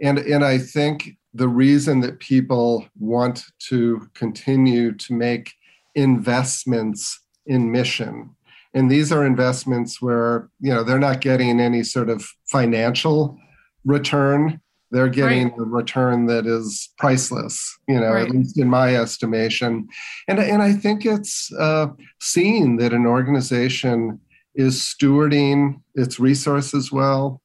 And, 0.01 0.17
and 0.19 0.45
I 0.45 0.58
think 0.58 1.17
the 1.33 1.47
reason 1.47 1.99
that 2.01 2.19
people 2.19 2.87
want 2.97 3.45
to 3.67 4.09
continue 4.13 4.91
to 4.93 5.13
make 5.13 5.53
investments 5.95 7.19
in 7.45 7.71
mission 7.71 8.35
and 8.73 8.91
these 8.91 9.11
are 9.11 9.25
investments 9.25 10.01
where 10.01 10.49
you 10.59 10.73
know 10.73 10.83
they're 10.83 10.99
not 10.99 11.21
getting 11.21 11.59
any 11.59 11.83
sort 11.83 12.09
of 12.09 12.25
financial 12.45 13.37
return 13.85 14.59
they're 14.91 15.07
getting 15.07 15.49
right. 15.49 15.59
a 15.59 15.63
return 15.63 16.25
that 16.25 16.45
is 16.45 16.89
priceless 16.97 17.77
you 17.87 17.99
know 17.99 18.13
right. 18.13 18.27
at 18.27 18.35
least 18.35 18.57
in 18.57 18.67
my 18.67 18.95
estimation 18.95 19.87
and 20.27 20.39
and 20.39 20.61
i 20.61 20.73
think 20.73 21.05
it's 21.05 21.51
uh, 21.53 21.87
seeing 22.19 22.77
that 22.77 22.93
an 22.93 23.05
organization 23.05 24.19
is 24.55 24.81
stewarding 24.81 25.81
its 25.95 26.19
resources 26.19 26.91
well 26.91 27.41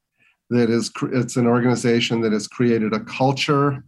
that 0.49 0.69
is 0.69 0.91
it's 1.13 1.35
an 1.35 1.47
organization 1.47 2.21
that 2.21 2.31
has 2.31 2.47
created 2.47 2.93
a 2.93 2.99
culture 3.01 3.83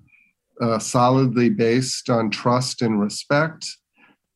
uh, 0.61 0.79
solidly 0.79 1.49
based 1.49 2.09
on 2.09 2.29
trust 2.29 2.81
and 2.81 2.99
respect 2.99 3.65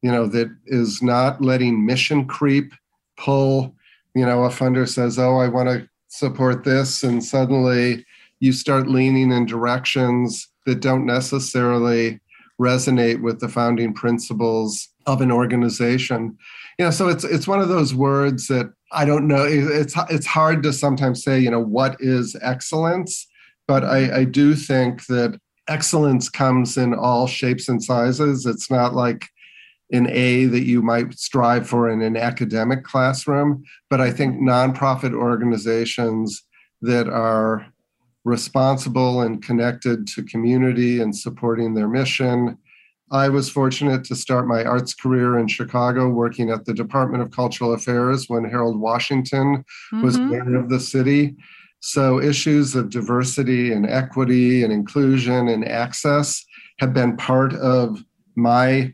you 0.02 0.12
know 0.12 0.28
that 0.28 0.50
is 0.68 1.02
not 1.02 1.42
letting 1.42 1.86
mission 1.86 2.26
creep 2.26 2.74
pull 3.18 3.76
you 4.16 4.26
know 4.26 4.44
a 4.44 4.50
funder 4.50 4.88
says 4.88 5.18
oh 5.18 5.38
i 5.38 5.48
want 5.48 5.68
to 5.68 5.88
support 6.10 6.64
this 6.64 7.04
and 7.04 7.24
suddenly 7.24 8.06
you 8.40 8.52
start 8.52 8.88
leaning 8.88 9.32
in 9.32 9.46
directions 9.46 10.50
that 10.66 10.82
don't 10.82 11.06
necessarily 11.06 12.20
resonate 12.60 13.22
with 13.22 13.40
the 13.40 13.48
founding 13.48 13.94
principles 13.94 14.90
of 15.08 15.22
an 15.22 15.32
organization. 15.32 16.38
You 16.78 16.86
know 16.86 16.92
so 16.92 17.08
it's 17.08 17.24
it's 17.24 17.48
one 17.48 17.62
of 17.62 17.70
those 17.70 17.94
words 17.94 18.48
that 18.48 18.74
i 18.92 19.06
don't 19.06 19.28
know 19.28 19.44
it's 19.44 19.96
it's 20.10 20.26
hard 20.26 20.64
to 20.64 20.74
sometimes 20.74 21.24
say 21.24 21.40
you 21.40 21.50
know 21.50 21.64
what 21.64 21.96
is 22.00 22.36
excellence 22.42 23.28
but 23.68 23.84
i 23.84 24.20
i 24.20 24.24
do 24.24 24.56
think 24.56 25.06
that 25.06 25.40
excellence 25.68 26.30
comes 26.30 26.78
in 26.78 26.94
all 26.94 27.28
shapes 27.28 27.70
and 27.70 27.84
sizes 27.84 28.46
it's 28.46 28.70
not 28.70 28.94
like 28.94 29.28
an 29.92 30.10
A 30.10 30.46
that 30.46 30.66
you 30.66 30.82
might 30.82 31.14
strive 31.20 31.68
for 31.68 31.90
in 31.90 32.02
an 32.02 32.16
academic 32.16 32.84
classroom. 32.84 33.64
But 33.90 34.02
I 34.02 34.12
think 34.12 34.40
nonprofit 34.40 35.14
organizations 35.14 36.44
that 36.82 37.10
are 37.10 37.66
responsible 38.24 39.22
and 39.22 39.44
connected 39.44 40.08
to 40.08 40.24
community 40.24 41.02
and 41.02 41.16
supporting 41.16 41.74
their 41.74 41.88
mission 41.88 42.58
I 43.12 43.28
was 43.28 43.50
fortunate 43.50 44.06
to 44.06 44.16
start 44.16 44.48
my 44.48 44.64
arts 44.64 44.94
career 44.94 45.38
in 45.38 45.48
Chicago, 45.48 46.08
working 46.08 46.50
at 46.50 46.66
the 46.66 46.74
Department 46.74 47.22
of 47.22 47.32
Cultural 47.32 47.74
Affairs 47.74 48.30
when 48.30 48.46
Harold 48.46 48.80
Washington 48.80 49.58
mm-hmm. 49.58 50.02
was 50.02 50.18
mayor 50.18 50.56
of 50.56 50.70
the 50.70 50.80
city. 50.80 51.36
So, 51.82 52.22
issues 52.22 52.76
of 52.76 52.90
diversity 52.90 53.74
and 53.74 53.90
equity 53.90 54.64
and 54.64 54.72
inclusion 54.72 55.50
and 55.50 55.68
access 55.68 56.46
have 56.80 56.94
been 56.94 57.18
part 57.18 57.54
of 57.56 58.04
my 58.36 58.94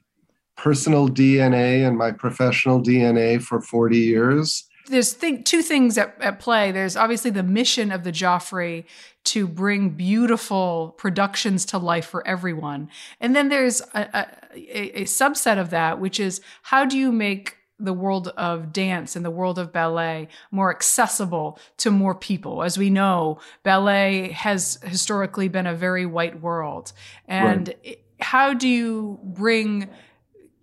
personal 0.56 1.08
DNA 1.08 1.88
and 1.88 1.98
my 1.98 2.12
professional 2.12 2.82
DNA 2.82 3.42
for 3.42 3.62
40 3.62 3.98
years 3.98 4.67
there's 4.88 5.14
th- 5.14 5.44
two 5.44 5.62
things 5.62 5.98
at, 5.98 6.16
at 6.22 6.40
play. 6.40 6.72
There's 6.72 6.96
obviously 6.96 7.32
the 7.32 7.44
mission 7.44 7.92
of 7.92 8.04
the 8.04 8.12
Joffrey 8.12 8.86
to 9.26 9.48
bring 9.48 9.92
beautiful 9.92 10.96
productions 10.98 11.66
to 11.66 11.78
life 11.78 12.06
for 12.06 12.26
everyone, 12.28 12.90
and 13.20 13.36
then 13.36 13.50
there's 13.50 13.82
a, 13.94 14.28
a, 14.54 15.02
a 15.02 15.04
subset 15.04 15.60
of 15.60 15.70
that, 15.70 16.00
which 16.00 16.20
is 16.20 16.42
how 16.64 16.86
do 16.86 16.98
you 16.98 17.12
make 17.12 17.58
the 17.80 17.94
world 17.94 18.30
of 18.30 18.74
dance 18.74 19.16
and 19.16 19.24
the 19.24 19.32
world 19.32 19.60
of 19.60 19.72
ballet 19.72 20.28
more 20.52 20.72
accessible 20.72 21.60
to 21.78 21.92
more 21.92 22.16
people. 22.16 22.64
As 22.64 22.78
we 22.78 22.90
know, 22.90 23.40
ballet 23.64 24.32
has 24.32 24.80
historically 24.84 25.48
been 25.48 25.68
a 25.68 25.76
very 25.76 26.06
white 26.06 26.42
world. 26.42 26.92
And 27.28 27.74
right. 27.86 28.00
how 28.20 28.54
do 28.54 28.68
you 28.68 29.20
bring 29.24 29.90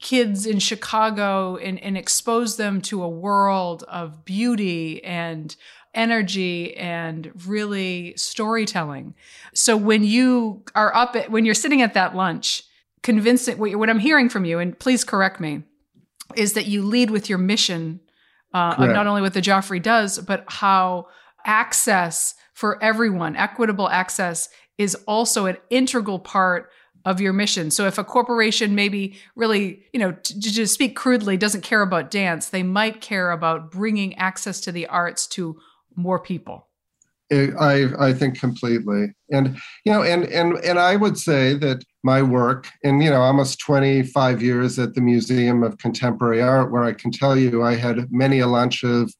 kids 0.05 0.45
in 0.45 0.59
Chicago 0.59 1.57
and, 1.57 1.83
and 1.83 1.97
expose 1.97 2.57
them 2.59 2.83
to 2.83 3.03
a 3.03 3.09
world 3.09 3.83
of 3.89 4.25
beauty 4.25 5.03
and 5.03 5.57
energy 5.95 6.77
and 6.77 7.33
really 7.47 8.13
storytelling. 8.17 9.15
So 9.55 9.79
when 9.79 10.05
you 10.05 10.63
are 10.75 10.95
up 10.95 11.17
at, 11.17 11.31
when 11.31 11.47
you're 11.47 11.55
sitting 11.55 11.81
at 11.81 11.95
that 11.95 12.15
lunch, 12.15 12.65
convincing 13.03 13.57
what 13.59 13.89
I'm 13.89 13.99
hearing 13.99 14.29
from 14.29 14.45
you, 14.45 14.59
and 14.59 14.79
please 14.79 15.05
correct 15.05 15.41
me, 15.41 15.63
is 16.37 16.53
that 16.53 16.67
you 16.67 16.83
lead 16.83 17.11
with 17.11 17.31
your 17.31 17.39
mission 17.39 18.01
uh, 18.53 18.75
of 18.77 18.91
not 18.91 19.07
only 19.07 19.23
what 19.23 19.33
the 19.33 19.41
Joffrey 19.41 19.83
does, 19.83 20.19
but 20.19 20.45
how 20.49 21.09
access 21.47 22.35
for 22.53 22.83
everyone, 22.83 23.37
equitable 23.37 23.89
access, 23.89 24.51
is 24.77 24.95
also 25.07 25.47
an 25.47 25.57
integral 25.71 26.19
part 26.19 26.71
of 27.05 27.21
your 27.21 27.33
mission. 27.33 27.71
So 27.71 27.87
if 27.87 27.99
a 27.99 28.05
corporation 28.05 28.75
maybe 28.75 29.19
really, 29.37 29.85
you 29.93 30.01
know, 30.01 30.13
to, 30.13 30.41
to 30.41 30.67
speak 30.67 30.97
crudely, 30.97 31.37
doesn't 31.37 31.63
care 31.63 31.83
about 31.83 32.11
dance, 32.11 32.49
they 32.49 32.63
might 32.63 33.01
care 33.01 33.31
about 33.31 33.71
bringing 33.71 34.15
access 34.15 34.61
to 34.63 34.73
the 34.73 34.87
arts 34.87 35.27
to 35.29 35.61
more 35.97 36.19
people. 36.19 36.69
I 37.33 37.89
I 37.99 38.13
think 38.13 38.39
completely, 38.39 39.07
and 39.31 39.57
you 39.85 39.93
know, 39.93 40.03
and 40.03 40.25
and 40.25 40.59
and 40.59 40.79
I 40.79 40.97
would 40.97 41.19
say 41.19 41.55
that 41.55 41.83
my 42.03 42.23
work, 42.23 42.69
and 42.85 43.03
you 43.03 43.11
know, 43.11 43.23
almost 43.23 43.59
twenty 43.59 44.03
five 44.03 44.43
years 44.43 44.79
at 44.79 44.95
the 44.95 45.01
Museum 45.01 45.63
of 45.63 45.79
Contemporary 45.79 46.43
Art, 46.43 46.71
where 46.71 46.85
I 46.85 46.93
can 46.93 47.11
tell 47.11 47.37
you, 47.37 47.63
I 47.63 47.75
had 47.75 48.13
many 48.13 48.41
a 48.41 48.47
lunch 48.47 48.85
of, 48.85 49.13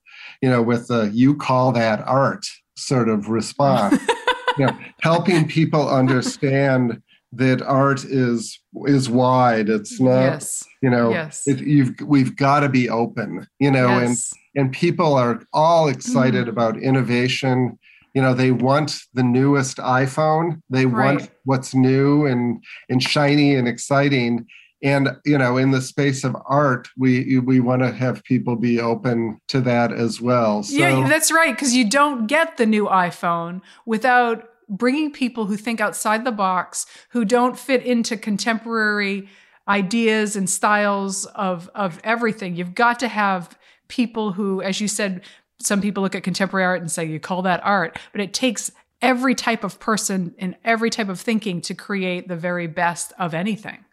you 0.43 0.51
know, 0.51 0.63
with 0.63 0.91
a 0.91 1.11
"you 1.13 1.35
call 1.35 1.73
that 1.73 2.07
art" 2.07 2.47
sort 2.77 3.09
of 3.09 3.31
response, 3.31 4.01
you 4.59 4.67
know, 4.67 4.79
helping 5.01 5.49
people 5.49 5.89
understand 5.89 7.03
that 7.37 7.63
art 7.63 8.05
is 8.05 8.59
is 8.87 9.09
wide. 9.09 9.69
It's 9.69 10.01
not, 10.01 10.21
yes. 10.21 10.65
you 10.83 10.91
know, 10.91 11.11
yes. 11.11 11.47
It, 11.47 11.61
you've 11.61 11.95
we've 12.03 12.37
got 12.37 12.61
to 12.61 12.69
be 12.69 12.89
open, 12.89 13.47
you 13.59 13.71
know, 13.71 14.01
yes. 14.01 14.33
and 14.55 14.67
and 14.67 14.73
people 14.73 15.15
are 15.15 15.43
all 15.53 15.89
excited 15.89 16.47
mm. 16.47 16.51
about 16.51 16.81
innovation 16.81 17.79
you 18.15 18.23
know 18.23 18.33
they 18.33 18.53
want 18.53 18.97
the 19.13 19.23
newest 19.23 19.79
iphone 19.79 20.63
they 20.71 20.87
right. 20.87 21.19
want 21.19 21.31
what's 21.45 21.75
new 21.75 22.27
and 22.27 22.63
and 22.89 23.03
shiny 23.03 23.55
and 23.55 23.69
exciting 23.69 24.47
and 24.83 25.09
you 25.25 25.37
know 25.37 25.57
in 25.57 25.73
the 25.73 25.81
space 25.81 26.25
of 26.25 26.37
art 26.47 26.89
we 26.97 27.39
we 27.41 27.61
want 27.61 27.83
to 27.83 27.93
have 27.93 28.23
people 28.25 28.57
be 28.57 28.81
open 28.81 29.41
to 29.49 29.61
that 29.61 29.93
as 29.93 30.21
well 30.21 30.63
so, 30.63 30.77
yeah 30.77 31.07
that's 31.09 31.33
right 31.33 31.55
because 31.55 31.75
you 31.75 31.89
don't 31.89 32.27
get 32.27 32.57
the 32.57 32.67
new 32.67 32.87
iphone 32.87 33.61
without 33.85 34.51
bringing 34.69 35.13
people 35.13 35.47
who 35.47 35.57
think 35.57 35.81
outside 35.81 36.25
the 36.25 36.33
box 36.33 36.87
who 37.11 37.25
don't 37.25 37.59
fit 37.59 37.85
into 37.85 38.17
contemporary 38.17 39.29
ideas 39.69 40.37
and 40.37 40.49
styles 40.49 41.25
of 41.27 41.71
of 41.75 42.01
everything 42.05 42.55
you've 42.55 42.75
got 42.75 42.99
to 43.01 43.09
have 43.09 43.57
people 43.89 44.33
who, 44.33 44.63
as 44.63 44.81
you 44.81 44.89
said, 44.89 45.23
some 45.61 45.81
people 45.81 46.03
look 46.03 46.15
at 46.15 46.23
contemporary 46.23 46.65
art 46.65 46.81
and 46.81 46.91
say, 46.91 47.05
you 47.05 47.21
call 47.21 47.43
that 47.43 47.61
art, 47.65 47.99
but 48.13 48.21
it 48.21 48.35
takes 48.35 48.71
every 49.01 49.35
type 49.35 49.65
of 49.65 49.79
person 49.79 50.35
and 50.39 50.57
every 50.65 50.91
type 50.91 51.09
of 51.09 51.21
thinking 51.21 51.61
to 51.61 51.75
create 51.75 52.29
the 52.29 52.37
very 52.37 52.67
best 52.67 53.13
of 53.19 53.35
anything. 53.35 53.85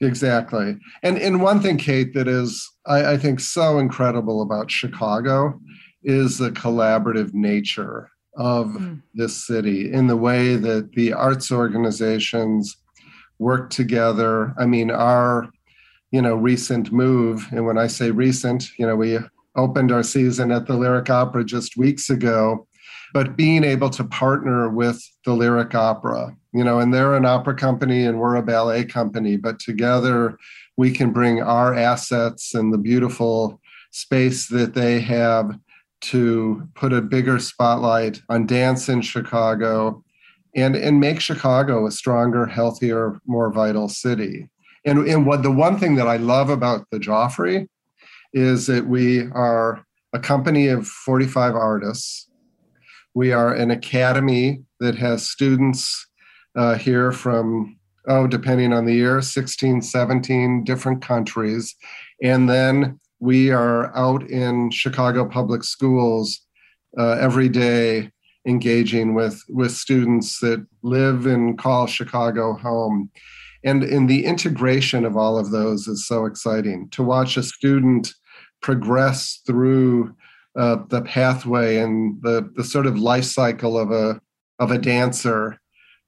Exactly. 0.00 0.78
And 1.02 1.18
and 1.18 1.42
one 1.42 1.60
thing, 1.60 1.76
Kate, 1.76 2.14
that 2.14 2.28
is 2.28 2.66
I, 2.86 3.12
I 3.12 3.16
think 3.18 3.40
so 3.40 3.78
incredible 3.78 4.40
about 4.40 4.70
Chicago 4.70 5.60
is 6.02 6.38
the 6.38 6.50
collaborative 6.50 7.34
nature 7.34 8.10
of 8.40 8.68
mm. 8.68 9.00
this 9.14 9.46
city 9.46 9.92
in 9.92 10.06
the 10.06 10.16
way 10.16 10.56
that 10.56 10.92
the 10.92 11.12
arts 11.12 11.52
organizations 11.52 12.78
work 13.38 13.68
together. 13.70 14.54
I 14.58 14.64
mean, 14.64 14.90
our 14.90 15.50
you 16.10 16.20
know 16.20 16.34
recent 16.34 16.90
move 16.90 17.46
and 17.52 17.64
when 17.64 17.78
i 17.78 17.86
say 17.86 18.10
recent 18.10 18.76
you 18.78 18.86
know 18.86 18.96
we 18.96 19.18
opened 19.56 19.92
our 19.92 20.02
season 20.02 20.50
at 20.50 20.66
the 20.66 20.76
lyric 20.76 21.08
opera 21.08 21.44
just 21.44 21.76
weeks 21.76 22.10
ago 22.10 22.66
but 23.12 23.36
being 23.36 23.64
able 23.64 23.90
to 23.90 24.04
partner 24.04 24.68
with 24.68 25.00
the 25.24 25.32
lyric 25.32 25.74
opera 25.74 26.36
you 26.52 26.64
know 26.64 26.80
and 26.80 26.92
they're 26.92 27.14
an 27.14 27.24
opera 27.24 27.54
company 27.54 28.06
and 28.06 28.18
we're 28.18 28.36
a 28.36 28.42
ballet 28.42 28.84
company 28.84 29.36
but 29.36 29.58
together 29.58 30.36
we 30.76 30.90
can 30.90 31.12
bring 31.12 31.40
our 31.42 31.74
assets 31.74 32.54
and 32.54 32.72
the 32.72 32.78
beautiful 32.78 33.60
space 33.92 34.48
that 34.48 34.74
they 34.74 35.00
have 35.00 35.56
to 36.00 36.68
put 36.74 36.92
a 36.92 37.02
bigger 37.02 37.38
spotlight 37.38 38.20
on 38.28 38.46
dance 38.46 38.88
in 38.88 39.00
chicago 39.00 40.02
and 40.56 40.74
and 40.76 41.00
make 41.00 41.20
chicago 41.20 41.86
a 41.86 41.90
stronger 41.90 42.46
healthier 42.46 43.20
more 43.26 43.52
vital 43.52 43.88
city 43.88 44.48
and, 44.84 45.06
and 45.06 45.26
what 45.26 45.42
the 45.42 45.50
one 45.50 45.78
thing 45.78 45.96
that 45.96 46.08
I 46.08 46.16
love 46.16 46.48
about 46.48 46.86
the 46.90 46.98
Joffrey 46.98 47.68
is 48.32 48.66
that 48.66 48.86
we 48.86 49.22
are 49.32 49.84
a 50.12 50.18
company 50.18 50.68
of 50.68 50.86
45 50.86 51.54
artists. 51.54 52.28
We 53.14 53.32
are 53.32 53.52
an 53.52 53.70
academy 53.70 54.62
that 54.78 54.96
has 54.96 55.28
students 55.28 56.06
uh, 56.56 56.76
here 56.76 57.12
from, 57.12 57.76
oh, 58.08 58.26
depending 58.26 58.72
on 58.72 58.86
the 58.86 58.94
year, 58.94 59.20
16, 59.20 59.82
17 59.82 60.64
different 60.64 61.02
countries. 61.02 61.74
And 62.22 62.48
then 62.48 62.98
we 63.20 63.50
are 63.50 63.94
out 63.96 64.22
in 64.28 64.70
Chicago 64.70 65.28
public 65.28 65.62
schools 65.62 66.40
uh, 66.98 67.12
every 67.12 67.48
day 67.48 68.10
engaging 68.46 69.14
with, 69.14 69.42
with 69.48 69.72
students 69.72 70.40
that 70.40 70.66
live 70.82 71.26
and 71.26 71.58
call 71.58 71.86
Chicago 71.86 72.54
home. 72.54 73.10
And 73.62 73.84
in 73.84 74.06
the 74.06 74.24
integration 74.24 75.04
of 75.04 75.16
all 75.16 75.38
of 75.38 75.50
those 75.50 75.86
is 75.86 76.06
so 76.06 76.24
exciting. 76.24 76.88
To 76.92 77.02
watch 77.02 77.36
a 77.36 77.42
student 77.42 78.12
progress 78.62 79.40
through 79.46 80.14
uh, 80.58 80.78
the 80.88 81.02
pathway 81.02 81.76
and 81.76 82.20
the, 82.22 82.50
the 82.56 82.64
sort 82.64 82.86
of 82.86 82.98
life 82.98 83.24
cycle 83.24 83.78
of 83.78 83.92
a 83.92 84.20
of 84.58 84.70
a 84.70 84.78
dancer 84.78 85.58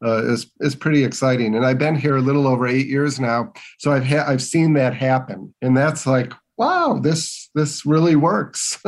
uh, 0.04 0.24
is 0.24 0.50
is 0.60 0.74
pretty 0.74 1.04
exciting. 1.04 1.54
And 1.54 1.64
I've 1.64 1.78
been 1.78 1.94
here 1.94 2.16
a 2.16 2.20
little 2.22 2.46
over 2.46 2.66
eight 2.66 2.86
years 2.86 3.20
now, 3.20 3.52
so 3.78 3.92
I've 3.92 4.06
ha- 4.06 4.24
I've 4.26 4.42
seen 4.42 4.74
that 4.74 4.94
happen, 4.94 5.54
and 5.62 5.76
that's 5.76 6.06
like 6.06 6.32
wow, 6.56 6.98
this 7.02 7.50
this 7.54 7.84
really 7.84 8.16
works. 8.16 8.82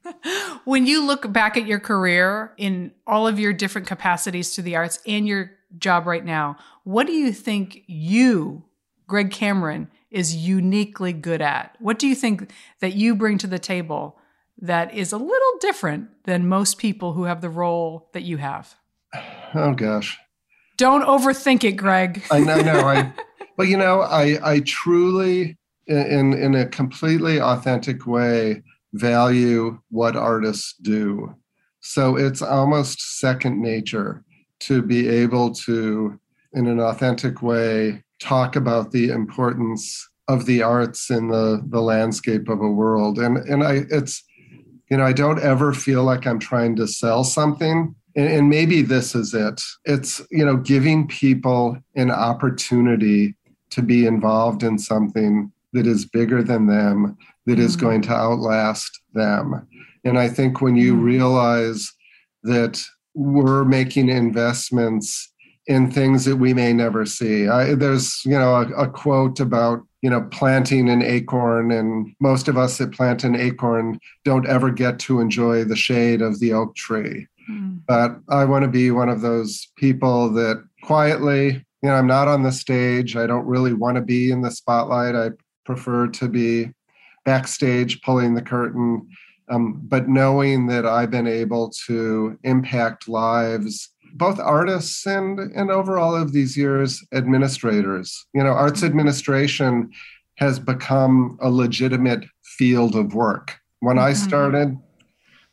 when 0.64 0.86
you 0.86 1.04
look 1.04 1.32
back 1.32 1.56
at 1.56 1.66
your 1.66 1.80
career 1.80 2.52
in 2.56 2.92
all 3.06 3.26
of 3.26 3.38
your 3.38 3.52
different 3.52 3.86
capacities 3.86 4.52
to 4.52 4.62
the 4.62 4.76
arts 4.76 5.00
and 5.06 5.26
your 5.26 5.52
job 5.78 6.06
right 6.06 6.24
now, 6.24 6.56
what 6.84 7.06
do 7.06 7.12
you 7.12 7.32
think 7.32 7.82
you, 7.86 8.64
Greg 9.06 9.30
Cameron, 9.30 9.90
is 10.10 10.34
uniquely 10.34 11.12
good 11.12 11.42
at? 11.42 11.76
What 11.78 11.98
do 11.98 12.06
you 12.06 12.14
think 12.14 12.50
that 12.80 12.94
you 12.94 13.14
bring 13.14 13.38
to 13.38 13.46
the 13.46 13.58
table 13.58 14.18
that 14.60 14.94
is 14.94 15.12
a 15.12 15.18
little 15.18 15.58
different 15.60 16.08
than 16.24 16.48
most 16.48 16.78
people 16.78 17.12
who 17.12 17.24
have 17.24 17.40
the 17.40 17.50
role 17.50 18.08
that 18.12 18.22
you 18.22 18.38
have? 18.38 18.74
Oh 19.54 19.74
gosh. 19.74 20.18
Don't 20.76 21.02
overthink 21.02 21.64
it, 21.64 21.72
Greg. 21.72 22.22
I 22.30 22.40
know, 22.40 22.60
no, 22.60 22.80
I 22.80 23.12
but 23.56 23.68
you 23.68 23.76
know, 23.76 24.00
I 24.00 24.38
I 24.42 24.60
truly 24.60 25.57
in 25.88 26.34
in 26.34 26.54
a 26.54 26.66
completely 26.66 27.40
authentic 27.40 28.06
way 28.06 28.62
value 28.92 29.78
what 29.90 30.16
artists 30.16 30.74
do. 30.82 31.34
So 31.80 32.16
it's 32.16 32.42
almost 32.42 33.18
second 33.18 33.60
nature 33.60 34.24
to 34.60 34.82
be 34.82 35.08
able 35.08 35.54
to, 35.54 36.18
in 36.52 36.66
an 36.66 36.80
authentic 36.80 37.42
way, 37.42 38.02
talk 38.20 38.56
about 38.56 38.90
the 38.90 39.10
importance 39.10 40.08
of 40.26 40.44
the 40.46 40.62
arts 40.62 41.10
in 41.10 41.28
the 41.28 41.62
the 41.68 41.80
landscape 41.80 42.48
of 42.48 42.60
a 42.60 42.70
world. 42.70 43.18
And 43.18 43.38
and 43.38 43.62
I 43.62 43.84
it's 43.90 44.22
you 44.90 44.96
know 44.96 45.04
I 45.04 45.12
don't 45.12 45.40
ever 45.40 45.72
feel 45.72 46.04
like 46.04 46.26
I'm 46.26 46.38
trying 46.38 46.76
to 46.76 46.86
sell 46.86 47.24
something. 47.24 47.94
And, 48.16 48.28
and 48.28 48.48
maybe 48.50 48.82
this 48.82 49.14
is 49.14 49.32
it. 49.32 49.62
It's 49.84 50.20
you 50.30 50.44
know 50.44 50.56
giving 50.56 51.06
people 51.06 51.78
an 51.94 52.10
opportunity 52.10 53.36
to 53.70 53.82
be 53.82 54.06
involved 54.06 54.62
in 54.62 54.78
something 54.78 55.52
that 55.72 55.86
is 55.86 56.06
bigger 56.06 56.42
than 56.42 56.66
them, 56.66 57.16
that 57.46 57.58
is 57.58 57.76
mm. 57.76 57.80
going 57.80 58.02
to 58.02 58.12
outlast 58.12 58.90
them. 59.12 59.66
And 60.04 60.18
I 60.18 60.28
think 60.28 60.60
when 60.60 60.76
you 60.76 60.94
mm. 60.94 61.02
realize 61.02 61.92
that 62.44 62.82
we're 63.14 63.64
making 63.64 64.08
investments 64.08 65.32
in 65.68 65.90
things 65.90 66.24
that 66.24 66.36
we 66.36 66.54
may 66.54 66.72
never 66.72 67.04
see. 67.04 67.46
I, 67.46 67.74
there's, 67.74 68.22
you 68.24 68.38
know, 68.38 68.54
a, 68.54 68.84
a, 68.84 68.88
quote 68.88 69.38
about, 69.38 69.80
you 70.00 70.08
know, 70.08 70.22
planting 70.30 70.88
an 70.88 71.02
acorn, 71.02 71.70
and 71.70 72.14
most 72.20 72.48
of 72.48 72.56
us 72.56 72.78
that 72.78 72.92
plant 72.92 73.22
an 73.22 73.36
acorn 73.36 74.00
don't 74.24 74.46
ever 74.46 74.70
get 74.70 74.98
to 75.00 75.20
enjoy 75.20 75.64
the 75.64 75.76
shade 75.76 76.22
of 76.22 76.40
the 76.40 76.54
oak 76.54 76.74
tree. 76.74 77.26
Mm. 77.50 77.80
But 77.86 78.18
I 78.30 78.46
want 78.46 78.62
to 78.62 78.70
be 78.70 78.90
one 78.90 79.10
of 79.10 79.20
those 79.20 79.68
people 79.76 80.32
that 80.34 80.64
quietly, 80.82 81.66
you 81.82 81.88
know, 81.88 81.94
I'm 81.94 82.06
not 82.06 82.28
on 82.28 82.42
the 82.42 82.52
stage. 82.52 83.14
I 83.14 83.26
don't 83.26 83.46
really 83.46 83.74
want 83.74 83.96
to 83.96 84.02
be 84.02 84.30
in 84.30 84.40
the 84.40 84.50
spotlight. 84.50 85.14
I 85.14 85.30
prefer 85.68 86.06
to 86.06 86.26
be 86.28 86.72
backstage 87.24 88.00
pulling 88.00 88.34
the 88.34 88.48
curtain 88.54 89.06
um, 89.50 89.80
but 89.84 90.08
knowing 90.08 90.66
that 90.66 90.86
I've 90.86 91.10
been 91.10 91.26
able 91.26 91.70
to 91.86 92.38
impact 92.42 93.08
lives, 93.08 93.90
both 94.14 94.38
artists 94.38 95.06
and 95.06 95.38
and 95.38 95.70
over 95.70 95.98
all 95.98 96.14
of 96.14 96.32
these 96.32 96.56
years, 96.56 97.02
administrators. 97.12 98.26
You 98.34 98.42
know, 98.44 98.50
arts 98.50 98.82
administration 98.82 99.90
has 100.36 100.58
become 100.58 101.38
a 101.40 101.50
legitimate 101.50 102.24
field 102.42 102.94
of 102.94 103.14
work. 103.14 103.56
When 103.80 103.96
mm-hmm. 103.96 104.06
I 104.06 104.12
started, 104.12 104.78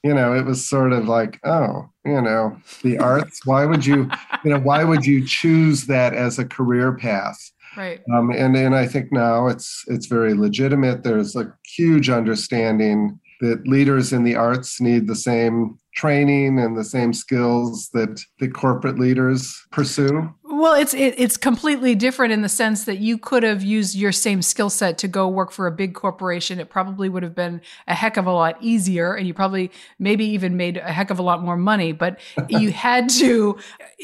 you 0.04 0.14
know, 0.14 0.36
it 0.36 0.46
was 0.46 0.68
sort 0.68 0.94
of 0.94 1.08
like, 1.08 1.40
oh, 1.44 1.90
you 2.06 2.22
know, 2.22 2.58
the 2.84 2.98
arts. 3.00 3.46
Why 3.46 3.66
would 3.66 3.86
you, 3.86 4.10
you 4.44 4.52
know, 4.52 4.60
why 4.60 4.84
would 4.84 5.06
you 5.06 5.26
choose 5.26 5.86
that 5.88 6.14
as 6.14 6.38
a 6.38 6.46
career 6.46 6.94
path? 6.94 7.52
Right. 7.76 8.02
Um, 8.14 8.32
and 8.32 8.56
and 8.56 8.76
I 8.76 8.88
think 8.88 9.12
now 9.12 9.48
it's 9.48 9.84
it's 9.88 10.06
very 10.06 10.34
legitimate. 10.34 11.04
There's 11.04 11.36
a 11.36 11.54
huge 11.76 12.10
understanding 12.10 13.20
that 13.42 13.68
leaders 13.68 14.14
in 14.14 14.24
the 14.24 14.36
arts 14.36 14.80
need 14.80 15.08
the 15.08 15.16
same 15.16 15.78
training 15.96 16.60
and 16.60 16.78
the 16.78 16.84
same 16.84 17.14
skills 17.14 17.90
that 17.94 18.22
the 18.40 18.50
corporate 18.50 19.00
leaders 19.00 19.66
pursue? 19.72 20.34
Well, 20.44 20.74
it's 20.74 20.94
it, 20.94 21.16
it's 21.18 21.38
completely 21.38 21.96
different 21.96 22.32
in 22.32 22.42
the 22.42 22.50
sense 22.50 22.86
that 22.86 23.00
you 23.00 23.18
could 23.18 23.44
have 23.44 23.64
used 23.64 23.96
your 23.96 24.12
same 24.12 24.42
skill 24.42 24.70
set 24.70 24.98
to 25.00 25.08
go 25.08 25.28
work 25.28 25.52
for 25.52 25.68
a 25.68 25.72
big 25.72 25.96
corporation. 25.96 26.60
It 26.60 26.70
probably 26.70 27.10
would 27.10 27.24
have 27.24 27.36
been 27.36 27.62
a 27.88 27.94
heck 27.94 28.16
of 28.16 28.26
a 28.26 28.32
lot 28.32 28.58
easier, 28.62 29.16
and 29.16 29.28
you 29.28 29.34
probably 29.34 29.72
maybe 30.00 30.26
even 30.26 30.56
made 30.56 30.78
a 30.78 30.92
heck 30.92 31.10
of 31.10 31.20
a 31.20 31.24
lot 31.24 31.44
more 31.44 31.58
money. 31.58 31.92
But 31.92 32.20
you 32.50 32.72
had 32.72 33.10
to. 33.10 33.58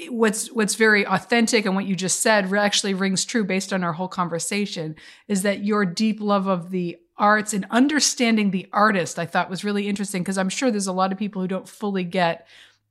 What's 0.09 0.51
what's 0.51 0.75
very 0.75 1.05
authentic 1.05 1.65
and 1.65 1.75
what 1.75 1.85
you 1.85 1.95
just 1.95 2.21
said 2.21 2.51
actually 2.53 2.95
rings 2.95 3.23
true 3.23 3.45
based 3.45 3.71
on 3.71 3.83
our 3.83 3.93
whole 3.93 4.07
conversation 4.07 4.95
is 5.27 5.43
that 5.43 5.63
your 5.63 5.85
deep 5.85 6.19
love 6.19 6.47
of 6.47 6.71
the 6.71 6.97
arts 7.21 7.53
and 7.53 7.65
understanding 7.69 8.49
the 8.49 8.67
artist 8.73 9.19
I 9.19 9.27
thought 9.27 9.49
was 9.49 9.63
really 9.63 9.87
interesting 9.87 10.23
because 10.23 10.39
I'm 10.39 10.49
sure 10.49 10.71
there's 10.71 10.87
a 10.87 10.91
lot 10.91 11.11
of 11.11 11.19
people 11.19 11.41
who 11.41 11.47
don't 11.47 11.69
fully 11.69 12.03
get 12.03 12.47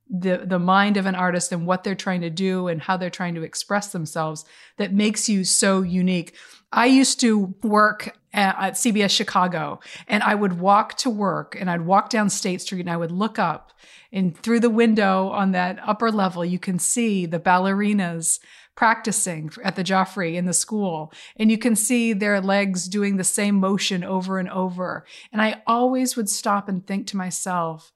the 0.08 0.38
the 0.38 0.58
mind 0.58 0.96
of 0.96 1.06
an 1.06 1.14
artist 1.14 1.52
and 1.52 1.66
what 1.66 1.84
they're 1.84 1.94
trying 1.94 2.20
to 2.22 2.30
do 2.30 2.68
and 2.68 2.80
how 2.80 2.96
they're 2.96 3.10
trying 3.10 3.34
to 3.34 3.42
express 3.42 3.92
themselves 3.92 4.44
that 4.76 4.92
makes 4.94 5.28
you 5.28 5.44
so 5.44 5.82
unique. 5.82 6.34
I 6.72 6.86
used 6.86 7.18
to 7.20 7.54
work 7.62 8.16
at, 8.32 8.56
at 8.58 8.74
CBS 8.74 9.10
Chicago 9.10 9.80
and 10.06 10.22
I 10.22 10.36
would 10.36 10.60
walk 10.60 10.96
to 10.98 11.10
work 11.10 11.56
and 11.58 11.68
I'd 11.68 11.82
walk 11.82 12.08
down 12.08 12.30
State 12.30 12.62
Street 12.62 12.80
and 12.80 12.90
I 12.90 12.96
would 12.96 13.10
look 13.12 13.38
up 13.38 13.72
and 14.12 14.36
through 14.36 14.60
the 14.60 14.70
window 14.70 15.28
on 15.28 15.52
that 15.52 15.78
upper 15.84 16.10
level 16.12 16.44
you 16.44 16.58
can 16.58 16.78
see 16.78 17.26
the 17.26 17.40
ballerinas 17.40 18.38
practicing 18.80 19.50
at 19.62 19.76
the 19.76 19.84
Joffrey 19.84 20.36
in 20.36 20.46
the 20.46 20.54
school. 20.54 21.12
And 21.36 21.50
you 21.50 21.58
can 21.58 21.76
see 21.76 22.14
their 22.14 22.40
legs 22.40 22.88
doing 22.88 23.18
the 23.18 23.24
same 23.24 23.56
motion 23.56 24.02
over 24.02 24.38
and 24.38 24.48
over. 24.48 25.04
And 25.30 25.42
I 25.42 25.60
always 25.66 26.16
would 26.16 26.30
stop 26.30 26.66
and 26.66 26.86
think 26.86 27.06
to 27.08 27.18
myself, 27.18 27.92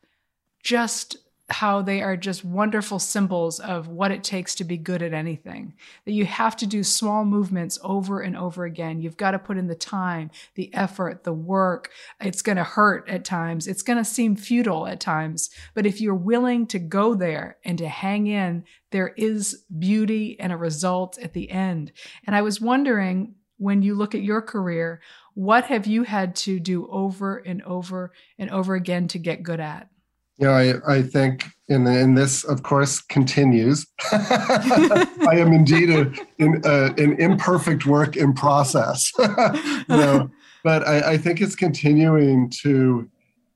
just 0.63 1.17
how 1.51 1.83
they 1.83 2.01
are 2.01 2.17
just 2.17 2.43
wonderful 2.43 2.99
symbols 2.99 3.61
of 3.61 3.89
what 3.89 4.11
it 4.11 4.25
takes 4.25 4.55
to 4.55 4.65
be 4.65 4.79
good 4.79 5.03
at 5.03 5.13
anything. 5.13 5.75
That 6.07 6.13
you 6.13 6.25
have 6.25 6.57
to 6.57 6.67
do 6.67 6.83
small 6.83 7.27
movements 7.27 7.79
over 7.83 8.21
and 8.21 8.35
over 8.35 8.65
again. 8.65 9.03
You've 9.03 9.19
got 9.19 9.33
to 9.33 9.39
put 9.39 9.59
in 9.59 9.67
the 9.67 9.75
time, 9.75 10.31
the 10.55 10.73
effort, 10.73 11.25
the 11.25 11.35
work. 11.35 11.91
It's 12.19 12.41
going 12.41 12.57
to 12.57 12.65
hurt 12.65 13.07
at 13.11 13.27
times. 13.27 13.67
It's 13.67 13.83
going 13.83 13.99
to 13.99 14.05
seem 14.05 14.37
futile 14.37 14.87
at 14.87 15.01
times. 15.01 15.51
But 15.75 15.85
if 15.85 16.01
you're 16.01 16.15
willing 16.15 16.67
to 16.69 16.79
go 16.79 17.15
there 17.15 17.59
and 17.63 17.77
to 17.77 17.89
hang 17.89 18.27
in, 18.27 18.65
there 18.91 19.09
is 19.09 19.65
beauty 19.79 20.41
and 20.41 20.51
a 20.51 20.57
result 20.57 21.19
at 21.19 21.35
the 21.35 21.51
end. 21.51 21.93
And 22.27 22.35
I 22.35 22.41
was 22.41 22.61
wondering 22.61 23.35
when 23.59 23.83
you 23.83 23.95
look 23.95 24.15
at 24.15 24.23
your 24.23 24.41
career, 24.41 25.01
what 25.35 25.65
have 25.65 25.87
you 25.87 26.05
had 26.05 26.37
to 26.37 26.59
do 26.59 26.89
over 26.89 27.37
and 27.37 27.63
over 27.63 28.13
and 28.39 28.51
over 28.51 28.75
again 28.75 29.09
to 29.09 29.19
get 29.19 29.43
good 29.43 29.61
at? 29.61 29.91
You 30.39 30.47
know, 30.47 30.53
I, 30.53 30.97
I 30.97 31.03
think, 31.03 31.47
and, 31.69 31.87
and 31.87 32.19
this, 32.19 32.45
of 32.45 32.63
course, 32.63 33.01
continues. 33.01 33.87
I 34.13 35.07
am 35.35 35.53
indeed 35.53 35.91
a, 35.91 36.13
in, 36.39 36.61
a, 36.65 36.87
an 36.99 37.21
imperfect 37.21 37.87
work 37.87 38.17
in 38.17 38.35
process. 38.35 39.13
you 39.19 39.85
know, 39.89 40.31
but 40.63 40.87
I, 40.87 41.13
I, 41.13 41.19
think 41.19 41.41
it's 41.41 41.55
continuing 41.55 42.51
to, 42.63 43.09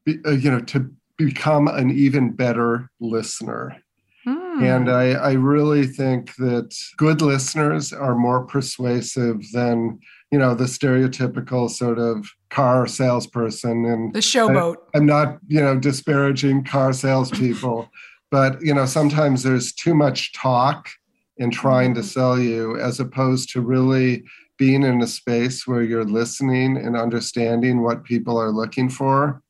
be, 0.05 0.19
uh, 0.25 0.31
you 0.31 0.51
know, 0.51 0.61
to 0.61 0.91
become 1.17 1.67
an 1.69 1.91
even 1.91 2.31
better 2.31 2.91
listener. 3.01 3.77
Hmm. 4.25 4.63
And 4.63 4.91
I, 4.91 5.11
I 5.13 5.33
really 5.33 5.87
think 5.87 6.35
that 6.37 6.77
good 6.97 7.21
listeners 7.21 7.93
are 7.93 8.15
more 8.15 8.45
persuasive 8.45 9.43
than 9.53 9.99
you 10.31 10.39
know 10.39 10.55
the 10.55 10.65
stereotypical 10.65 11.71
sort 11.71 11.99
of 11.99 12.31
car 12.51 12.87
salesperson 12.87 13.85
and 13.85 14.13
the 14.13 14.21
showboat. 14.21 14.77
I, 14.95 14.99
am 14.99 15.07
not 15.07 15.39
you 15.47 15.61
know 15.61 15.79
disparaging 15.79 16.65
car 16.65 16.93
salespeople, 16.93 17.91
but 18.31 18.61
you 18.63 18.75
know 18.75 18.87
sometimes 18.87 19.43
there's 19.43 19.73
too 19.73 19.95
much 19.95 20.33
talk 20.33 20.89
in 21.37 21.51
trying 21.51 21.95
to 21.95 22.01
mm-hmm. 22.01 22.09
sell 22.09 22.39
you 22.39 22.79
as 22.79 23.01
opposed 23.01 23.51
to 23.51 23.61
really 23.61 24.25
being 24.59 24.83
in 24.83 25.01
a 25.01 25.07
space 25.07 25.67
where 25.67 25.83
you're 25.83 26.05
listening 26.05 26.77
and 26.77 26.97
understanding 26.97 27.83
what 27.83 28.05
people 28.05 28.37
are 28.37 28.51
looking 28.51 28.89
for. 28.89 29.41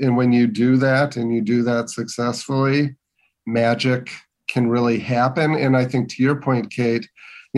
And 0.00 0.16
when 0.16 0.32
you 0.32 0.46
do 0.48 0.76
that 0.78 1.16
and 1.16 1.32
you 1.32 1.40
do 1.40 1.62
that 1.62 1.90
successfully, 1.90 2.96
magic 3.46 4.10
can 4.48 4.68
really 4.68 4.98
happen. 4.98 5.54
And 5.54 5.76
I 5.76 5.84
think 5.84 6.08
to 6.10 6.22
your 6.22 6.36
point, 6.40 6.70
Kate, 6.70 7.08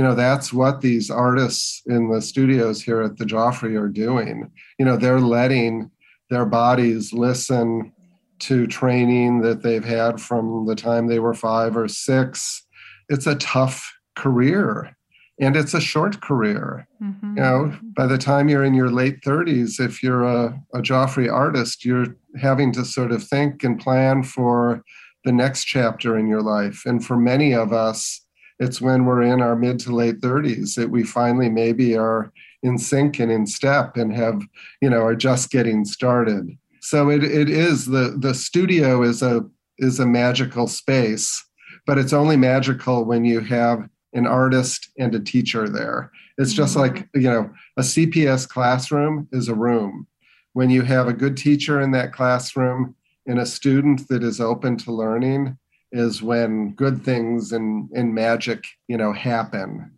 you 0.00 0.06
know 0.06 0.14
that's 0.14 0.50
what 0.50 0.80
these 0.80 1.10
artists 1.10 1.82
in 1.84 2.08
the 2.08 2.22
studios 2.22 2.80
here 2.80 3.02
at 3.02 3.18
the 3.18 3.26
Joffrey 3.26 3.78
are 3.78 3.86
doing. 3.86 4.50
You 4.78 4.86
know, 4.86 4.96
they're 4.96 5.20
letting 5.20 5.90
their 6.30 6.46
bodies 6.46 7.12
listen 7.12 7.92
to 8.38 8.66
training 8.66 9.42
that 9.42 9.62
they've 9.62 9.84
had 9.84 10.18
from 10.18 10.64
the 10.64 10.74
time 10.74 11.06
they 11.06 11.18
were 11.18 11.34
five 11.34 11.76
or 11.76 11.86
six. 11.86 12.66
It's 13.10 13.26
a 13.26 13.34
tough 13.34 13.92
career 14.16 14.96
and 15.38 15.54
it's 15.54 15.74
a 15.74 15.82
short 15.82 16.22
career. 16.22 16.88
Mm-hmm. 17.02 17.36
You 17.36 17.42
know, 17.42 17.78
by 17.94 18.06
the 18.06 18.16
time 18.16 18.48
you're 18.48 18.64
in 18.64 18.72
your 18.72 18.90
late 18.90 19.20
30s, 19.20 19.78
if 19.80 20.02
you're 20.02 20.24
a, 20.24 20.58
a 20.72 20.78
Joffrey 20.78 21.30
artist, 21.30 21.84
you're 21.84 22.16
having 22.40 22.72
to 22.72 22.86
sort 22.86 23.12
of 23.12 23.22
think 23.22 23.64
and 23.64 23.78
plan 23.78 24.22
for 24.22 24.82
the 25.26 25.32
next 25.32 25.64
chapter 25.66 26.16
in 26.16 26.26
your 26.26 26.40
life. 26.40 26.84
And 26.86 27.04
for 27.04 27.18
many 27.18 27.52
of 27.52 27.74
us, 27.74 28.24
it's 28.60 28.80
when 28.80 29.04
we're 29.04 29.22
in 29.22 29.40
our 29.40 29.56
mid 29.56 29.80
to 29.80 29.94
late 29.94 30.20
30s 30.20 30.76
that 30.76 30.90
we 30.90 31.02
finally 31.02 31.48
maybe 31.48 31.96
are 31.96 32.32
in 32.62 32.78
sync 32.78 33.18
and 33.18 33.32
in 33.32 33.46
step 33.46 33.96
and 33.96 34.14
have 34.14 34.42
you 34.80 34.88
know 34.88 35.02
are 35.02 35.16
just 35.16 35.50
getting 35.50 35.84
started. 35.84 36.56
So 36.80 37.10
it, 37.10 37.24
it 37.24 37.50
is 37.50 37.86
the 37.86 38.16
the 38.18 38.34
studio 38.34 39.02
is 39.02 39.22
a 39.22 39.44
is 39.78 39.98
a 39.98 40.06
magical 40.06 40.68
space 40.68 41.44
but 41.86 41.98
it's 41.98 42.12
only 42.12 42.36
magical 42.36 43.04
when 43.04 43.24
you 43.24 43.40
have 43.40 43.88
an 44.12 44.26
artist 44.26 44.90
and 44.98 45.14
a 45.14 45.20
teacher 45.20 45.68
there. 45.68 46.10
It's 46.38 46.52
just 46.52 46.76
mm-hmm. 46.76 46.96
like 46.96 47.08
you 47.14 47.30
know 47.30 47.50
a 47.76 47.82
cps 47.82 48.48
classroom 48.48 49.28
is 49.32 49.48
a 49.48 49.54
room. 49.54 50.06
When 50.52 50.70
you 50.70 50.82
have 50.82 51.08
a 51.08 51.12
good 51.12 51.36
teacher 51.36 51.80
in 51.80 51.92
that 51.92 52.12
classroom 52.12 52.94
and 53.26 53.38
a 53.38 53.46
student 53.46 54.08
that 54.08 54.22
is 54.22 54.40
open 54.40 54.76
to 54.78 54.92
learning 54.92 55.56
is 55.92 56.22
when 56.22 56.72
good 56.74 57.04
things 57.04 57.52
and, 57.52 57.88
and 57.92 58.14
magic, 58.14 58.64
you 58.88 58.96
know, 58.96 59.12
happen. 59.12 59.90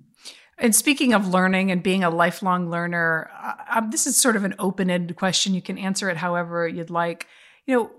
And 0.59 0.75
speaking 0.75 1.13
of 1.13 1.27
learning 1.27 1.71
and 1.71 1.83
being 1.83 2.05
a 2.05 2.11
lifelong 2.11 2.71
learner, 2.71 3.31
uh, 3.71 3.81
this 3.91 4.07
is 4.07 4.17
sort 4.17 4.37
of 4.37 4.45
an 4.45 4.55
open-ended 4.59 5.17
question. 5.17 5.55
You 5.55 5.63
can 5.63 5.77
answer 5.77 6.09
it 6.09 6.17
however 6.17 6.69
you'd 6.69 6.91
like. 6.91 7.27
You 7.67 7.77
know, 7.77 7.91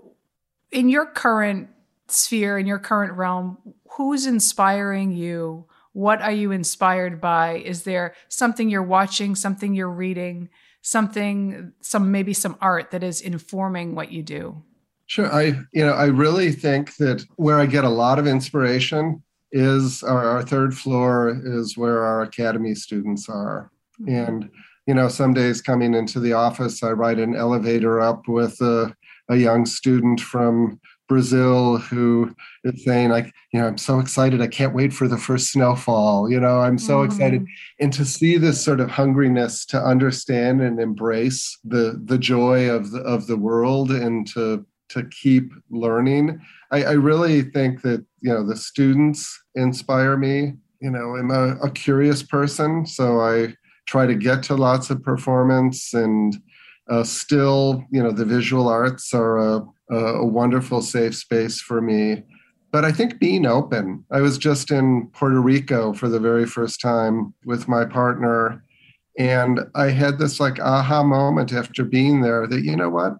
in 0.70 0.88
your 0.88 1.06
current 1.06 1.68
sphere, 2.08 2.58
in 2.58 2.66
your 2.66 2.78
current 2.78 3.12
realm, 3.14 3.58
who's 3.92 4.26
inspiring 4.26 5.12
you? 5.12 5.66
What 5.92 6.22
are 6.22 6.32
you 6.32 6.50
inspired 6.52 7.20
by? 7.20 7.58
Is 7.58 7.84
there 7.84 8.14
something 8.28 8.68
you're 8.68 8.82
watching, 8.82 9.34
something 9.34 9.74
you're 9.74 9.90
reading, 9.90 10.48
something, 10.82 11.72
some 11.80 12.10
maybe 12.10 12.34
some 12.34 12.56
art 12.60 12.90
that 12.90 13.04
is 13.04 13.20
informing 13.20 13.94
what 13.94 14.10
you 14.10 14.22
do? 14.22 14.62
Sure. 15.06 15.32
I, 15.32 15.58
you 15.72 15.84
know, 15.84 15.92
I 15.92 16.06
really 16.06 16.50
think 16.50 16.96
that 16.96 17.24
where 17.36 17.58
I 17.58 17.66
get 17.66 17.84
a 17.84 17.88
lot 17.90 18.18
of 18.18 18.26
inspiration 18.26 19.22
is 19.52 20.02
our, 20.02 20.24
our 20.24 20.42
third 20.42 20.76
floor 20.76 21.40
is 21.44 21.76
where 21.76 22.02
our 22.04 22.22
academy 22.22 22.74
students 22.74 23.28
are. 23.28 23.70
Mm-hmm. 24.00 24.14
And, 24.14 24.50
you 24.86 24.94
know, 24.94 25.08
some 25.08 25.34
days 25.34 25.62
coming 25.62 25.94
into 25.94 26.20
the 26.20 26.32
office, 26.32 26.82
I 26.82 26.90
ride 26.90 27.18
an 27.18 27.36
elevator 27.36 28.00
up 28.00 28.26
with 28.28 28.60
a, 28.60 28.94
a 29.28 29.36
young 29.36 29.66
student 29.66 30.20
from 30.20 30.80
Brazil 31.08 31.76
who 31.76 32.34
is 32.64 32.82
saying, 32.82 33.10
like, 33.10 33.32
you 33.52 33.60
know, 33.60 33.66
I'm 33.66 33.78
so 33.78 34.00
excited. 34.00 34.40
I 34.40 34.46
can't 34.46 34.74
wait 34.74 34.92
for 34.92 35.06
the 35.06 35.18
first 35.18 35.52
snowfall. 35.52 36.30
You 36.30 36.40
know, 36.40 36.60
I'm 36.60 36.78
so 36.78 36.98
mm-hmm. 36.98 37.12
excited. 37.12 37.46
And 37.78 37.92
to 37.92 38.04
see 38.04 38.38
this 38.38 38.64
sort 38.64 38.80
of 38.80 38.88
hungriness 38.88 39.66
to 39.68 39.80
understand 39.80 40.62
and 40.62 40.80
embrace 40.80 41.58
the 41.62 42.00
the 42.04 42.18
joy 42.18 42.70
of 42.70 42.90
the 42.90 43.00
of 43.00 43.26
the 43.26 43.36
world 43.36 43.90
and 43.90 44.26
to 44.28 44.66
to 44.94 45.04
keep 45.04 45.52
learning. 45.70 46.40
I, 46.70 46.84
I, 46.84 46.92
really 46.92 47.42
think 47.42 47.82
that 47.82 48.04
you 48.20 48.32
know 48.32 48.46
the 48.46 48.56
students 48.56 49.38
inspire 49.54 50.16
me. 50.16 50.54
You 50.80 50.90
know, 50.90 51.16
I'm 51.16 51.30
a, 51.30 51.56
a 51.62 51.70
curious 51.70 52.22
person, 52.22 52.86
so 52.86 53.20
I 53.20 53.54
try 53.86 54.06
to 54.06 54.14
get 54.14 54.42
to 54.44 54.54
lots 54.54 54.90
of 54.90 55.02
performance 55.02 55.94
and 55.94 56.36
uh, 56.88 57.04
still, 57.04 57.84
you 57.90 58.02
know, 58.02 58.10
the 58.10 58.24
visual 58.24 58.68
arts 58.68 59.14
are 59.14 59.38
a, 59.38 59.62
a 59.90 60.24
wonderful 60.24 60.82
safe 60.82 61.16
space 61.16 61.60
for 61.60 61.80
me. 61.80 62.22
But 62.72 62.84
I 62.84 62.92
think 62.92 63.20
being 63.20 63.46
open. 63.46 64.04
I 64.10 64.20
was 64.20 64.36
just 64.36 64.70
in 64.70 65.08
Puerto 65.12 65.40
Rico 65.40 65.92
for 65.92 66.08
the 66.08 66.18
very 66.18 66.44
first 66.44 66.80
time 66.80 67.32
with 67.44 67.68
my 67.68 67.84
partner 67.84 68.64
And 69.16 69.60
I 69.76 69.90
had 69.90 70.18
this 70.18 70.40
like 70.40 70.58
aha 70.58 71.04
moment 71.04 71.52
after 71.52 71.84
being 71.84 72.20
there 72.20 72.48
that, 72.48 72.64
you 72.64 72.74
know 72.74 72.90
what? 72.90 73.12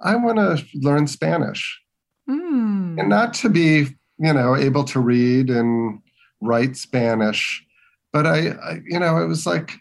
I 0.00 0.16
want 0.16 0.38
to 0.38 0.64
learn 0.74 1.06
Spanish. 1.06 1.80
Mm. 2.28 2.98
And 3.00 3.08
not 3.08 3.34
to 3.34 3.48
be, 3.48 3.86
you 4.18 4.32
know, 4.32 4.56
able 4.56 4.84
to 4.84 5.00
read 5.00 5.50
and 5.50 6.00
write 6.40 6.76
Spanish, 6.76 7.64
but 8.12 8.26
I, 8.26 8.48
I, 8.48 8.80
you 8.86 8.98
know, 8.98 9.18
it 9.18 9.26
was 9.26 9.46
like 9.46 9.72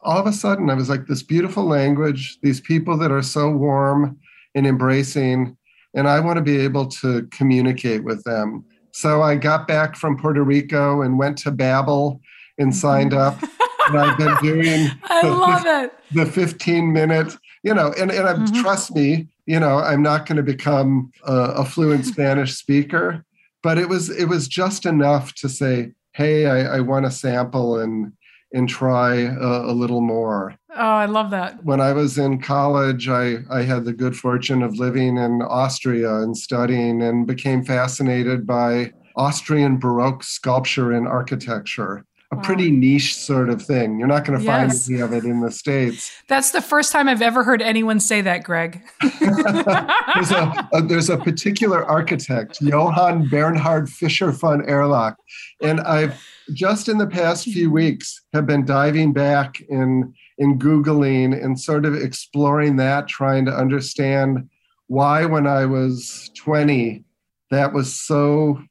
all 0.00 0.18
of 0.18 0.26
a 0.26 0.32
sudden 0.32 0.70
I 0.70 0.74
was 0.74 0.90
like 0.90 1.06
this 1.06 1.22
beautiful 1.22 1.64
language, 1.64 2.38
these 2.42 2.60
people 2.60 2.98
that 2.98 3.10
are 3.10 3.22
so 3.22 3.50
warm 3.50 4.18
and 4.54 4.66
embracing, 4.66 5.56
and 5.94 6.08
I 6.08 6.20
want 6.20 6.36
to 6.36 6.42
be 6.42 6.58
able 6.58 6.86
to 6.88 7.26
communicate 7.30 8.04
with 8.04 8.22
them. 8.24 8.64
So 8.92 9.22
I 9.22 9.36
got 9.36 9.66
back 9.66 9.96
from 9.96 10.16
Puerto 10.16 10.42
Rico 10.42 11.02
and 11.02 11.18
went 11.18 11.38
to 11.38 11.50
Babbel 11.50 12.20
and 12.58 12.74
signed 12.74 13.14
up. 13.14 13.42
and 13.88 13.98
I've 13.98 14.18
been 14.18 14.36
doing 14.42 14.88
I 15.04 15.22
the, 15.22 15.30
love 15.30 15.66
it. 15.66 15.92
the 16.12 16.26
15 16.26 16.92
minute, 16.92 17.36
you 17.62 17.74
know, 17.74 17.92
and, 17.98 18.10
and 18.10 18.26
mm-hmm. 18.26 18.62
trust 18.62 18.94
me, 18.94 19.28
you 19.46 19.60
know, 19.60 19.78
I'm 19.78 20.02
not 20.02 20.26
going 20.26 20.36
to 20.36 20.42
become 20.42 21.12
a, 21.24 21.34
a 21.34 21.64
fluent 21.64 22.06
Spanish 22.12 22.54
speaker, 22.54 23.24
but 23.62 23.78
it 23.78 23.88
was 23.88 24.10
it 24.10 24.26
was 24.26 24.48
just 24.48 24.86
enough 24.86 25.34
to 25.34 25.48
say, 25.48 25.92
hey, 26.12 26.46
I, 26.46 26.76
I 26.76 26.80
want 26.80 27.06
to 27.06 27.10
sample 27.10 27.78
and 27.78 28.12
and 28.52 28.68
try 28.68 29.16
a, 29.16 29.70
a, 29.70 29.72
little 29.72 30.00
more. 30.00 30.54
Oh, 30.76 30.80
I 30.80 31.06
love 31.06 31.32
that. 31.32 31.64
When 31.64 31.80
I 31.80 31.92
was 31.92 32.18
in 32.18 32.40
college, 32.40 33.08
I, 33.08 33.38
I 33.50 33.62
had 33.62 33.84
the 33.84 33.92
good 33.92 34.16
fortune 34.16 34.62
of 34.62 34.78
living 34.78 35.16
in 35.16 35.42
Austria 35.42 36.20
and 36.20 36.36
studying 36.36 37.02
and 37.02 37.26
became 37.26 37.64
fascinated 37.64 38.46
by 38.46 38.92
Austrian 39.16 39.78
Baroque 39.78 40.22
sculpture 40.22 40.92
and 40.92 41.08
architecture 41.08 42.04
a 42.34 42.36
wow. 42.36 42.42
pretty 42.42 42.70
niche 42.70 43.16
sort 43.16 43.48
of 43.48 43.62
thing. 43.62 43.98
You're 43.98 44.08
not 44.08 44.24
going 44.24 44.38
to 44.38 44.44
find 44.44 44.72
yes. 44.72 44.90
any 44.90 45.00
of 45.00 45.12
it 45.12 45.24
in 45.24 45.40
the 45.40 45.50
States. 45.50 46.10
That's 46.28 46.50
the 46.50 46.60
first 46.60 46.92
time 46.92 47.08
I've 47.08 47.22
ever 47.22 47.44
heard 47.44 47.62
anyone 47.62 48.00
say 48.00 48.20
that, 48.22 48.42
Greg. 48.42 48.82
there's, 49.20 50.30
a, 50.30 50.68
a, 50.72 50.82
there's 50.82 51.10
a 51.10 51.16
particular 51.16 51.84
architect, 51.84 52.60
Johann 52.60 53.28
Bernhard 53.28 53.88
Fischer 53.88 54.30
von 54.32 54.62
Erlach. 54.62 55.14
And 55.62 55.80
I've 55.80 56.20
just 56.52 56.88
in 56.88 56.98
the 56.98 57.06
past 57.06 57.44
few 57.44 57.66
mm-hmm. 57.66 57.74
weeks 57.74 58.22
have 58.32 58.46
been 58.46 58.64
diving 58.64 59.12
back 59.12 59.60
in, 59.68 60.12
in 60.38 60.58
Googling 60.58 61.42
and 61.42 61.58
sort 61.58 61.86
of 61.86 61.94
exploring 61.94 62.76
that, 62.76 63.08
trying 63.08 63.44
to 63.46 63.52
understand 63.52 64.48
why 64.88 65.24
when 65.24 65.46
I 65.46 65.66
was 65.66 66.30
20, 66.36 67.04
that 67.50 67.72
was 67.72 67.94
so 67.94 68.62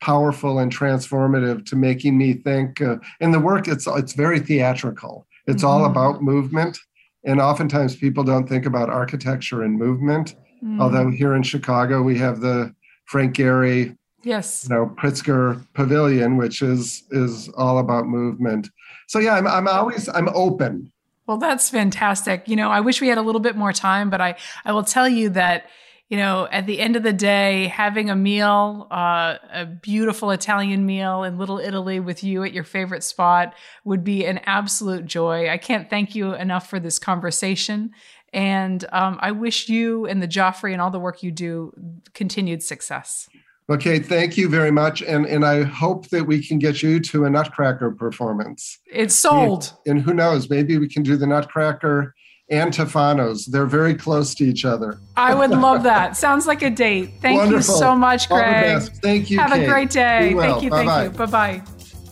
powerful 0.00 0.58
and 0.58 0.74
transformative 0.74 1.66
to 1.66 1.76
making 1.76 2.16
me 2.16 2.34
think. 2.34 2.80
Uh, 2.80 2.96
in 3.20 3.30
the 3.30 3.40
work, 3.40 3.68
it's 3.68 3.86
it's 3.86 4.14
very 4.14 4.40
theatrical. 4.40 5.26
It's 5.46 5.62
mm-hmm. 5.62 5.70
all 5.70 5.84
about 5.84 6.22
movement, 6.22 6.78
and 7.24 7.40
oftentimes 7.40 7.96
people 7.96 8.24
don't 8.24 8.48
think 8.48 8.66
about 8.66 8.88
architecture 8.90 9.62
and 9.62 9.78
movement. 9.78 10.36
Mm-hmm. 10.62 10.80
Although 10.80 11.10
here 11.10 11.34
in 11.34 11.42
Chicago 11.42 12.02
we 12.02 12.18
have 12.18 12.40
the 12.40 12.74
Frank 13.06 13.36
Gehry, 13.36 13.96
yes, 14.22 14.66
you 14.68 14.74
know 14.74 14.94
Pritzker 14.98 15.66
Pavilion, 15.74 16.36
which 16.36 16.62
is 16.62 17.04
is 17.10 17.48
all 17.56 17.78
about 17.78 18.06
movement. 18.06 18.70
So 19.08 19.18
yeah, 19.18 19.34
I'm 19.34 19.46
I'm 19.46 19.68
always 19.68 20.08
I'm 20.08 20.28
open. 20.30 20.92
Well, 21.26 21.38
that's 21.38 21.70
fantastic. 21.70 22.48
You 22.48 22.56
know, 22.56 22.70
I 22.70 22.80
wish 22.80 23.00
we 23.00 23.06
had 23.06 23.16
a 23.16 23.22
little 23.22 23.40
bit 23.40 23.54
more 23.54 23.72
time, 23.72 24.10
but 24.10 24.20
I 24.20 24.34
I 24.64 24.72
will 24.72 24.82
tell 24.82 25.08
you 25.08 25.28
that 25.30 25.66
you 26.10 26.16
know, 26.16 26.48
at 26.50 26.66
the 26.66 26.80
end 26.80 26.96
of 26.96 27.04
the 27.04 27.12
day, 27.12 27.68
having 27.68 28.10
a 28.10 28.16
meal, 28.16 28.88
uh, 28.90 29.36
a 29.52 29.64
beautiful 29.64 30.32
Italian 30.32 30.84
meal 30.84 31.22
in 31.22 31.38
Little 31.38 31.60
Italy 31.60 32.00
with 32.00 32.24
you 32.24 32.42
at 32.42 32.52
your 32.52 32.64
favorite 32.64 33.04
spot 33.04 33.54
would 33.84 34.02
be 34.02 34.26
an 34.26 34.38
absolute 34.38 35.06
joy. 35.06 35.48
I 35.48 35.56
can't 35.56 35.88
thank 35.88 36.16
you 36.16 36.34
enough 36.34 36.68
for 36.68 36.80
this 36.80 36.98
conversation. 36.98 37.92
And 38.32 38.84
um, 38.90 39.20
I 39.22 39.30
wish 39.30 39.68
you 39.68 40.04
and 40.04 40.20
the 40.20 40.26
Joffrey 40.26 40.72
and 40.72 40.82
all 40.82 40.90
the 40.90 40.98
work 40.98 41.22
you 41.22 41.30
do 41.30 41.72
continued 42.12 42.64
success. 42.64 43.28
Okay, 43.70 44.00
thank 44.00 44.36
you 44.36 44.48
very 44.48 44.72
much. 44.72 45.02
And, 45.02 45.26
and 45.26 45.44
I 45.44 45.62
hope 45.62 46.08
that 46.08 46.24
we 46.24 46.44
can 46.44 46.58
get 46.58 46.82
you 46.82 46.98
to 46.98 47.24
a 47.24 47.30
Nutcracker 47.30 47.92
performance. 47.92 48.80
It's 48.92 49.14
sold. 49.14 49.72
And, 49.86 49.98
and 49.98 50.04
who 50.04 50.12
knows, 50.12 50.50
maybe 50.50 50.76
we 50.76 50.88
can 50.88 51.04
do 51.04 51.16
the 51.16 51.28
Nutcracker 51.28 52.16
and 52.50 52.72
Tufano's. 52.72 53.46
They're 53.46 53.66
very 53.66 53.94
close 53.94 54.34
to 54.36 54.44
each 54.44 54.64
other. 54.64 54.98
I 55.16 55.34
would 55.34 55.50
love 55.50 55.82
that. 55.84 56.16
Sounds 56.16 56.46
like 56.46 56.62
a 56.62 56.70
date. 56.70 57.14
Thank 57.20 57.38
Wonderful. 57.38 57.74
you 57.74 57.80
so 57.80 57.94
much, 57.94 58.28
Greg. 58.28 58.82
Thank 59.02 59.30
you. 59.30 59.38
Have 59.38 59.50
Kate. 59.52 59.64
a 59.64 59.68
great 59.70 59.90
day. 59.90 60.34
Thank 60.36 60.62
you. 60.62 60.70
Bye-bye. 60.70 61.02
Thank 61.04 61.12
you. 61.12 61.18
Bye 61.18 61.26
bye. 61.26 61.62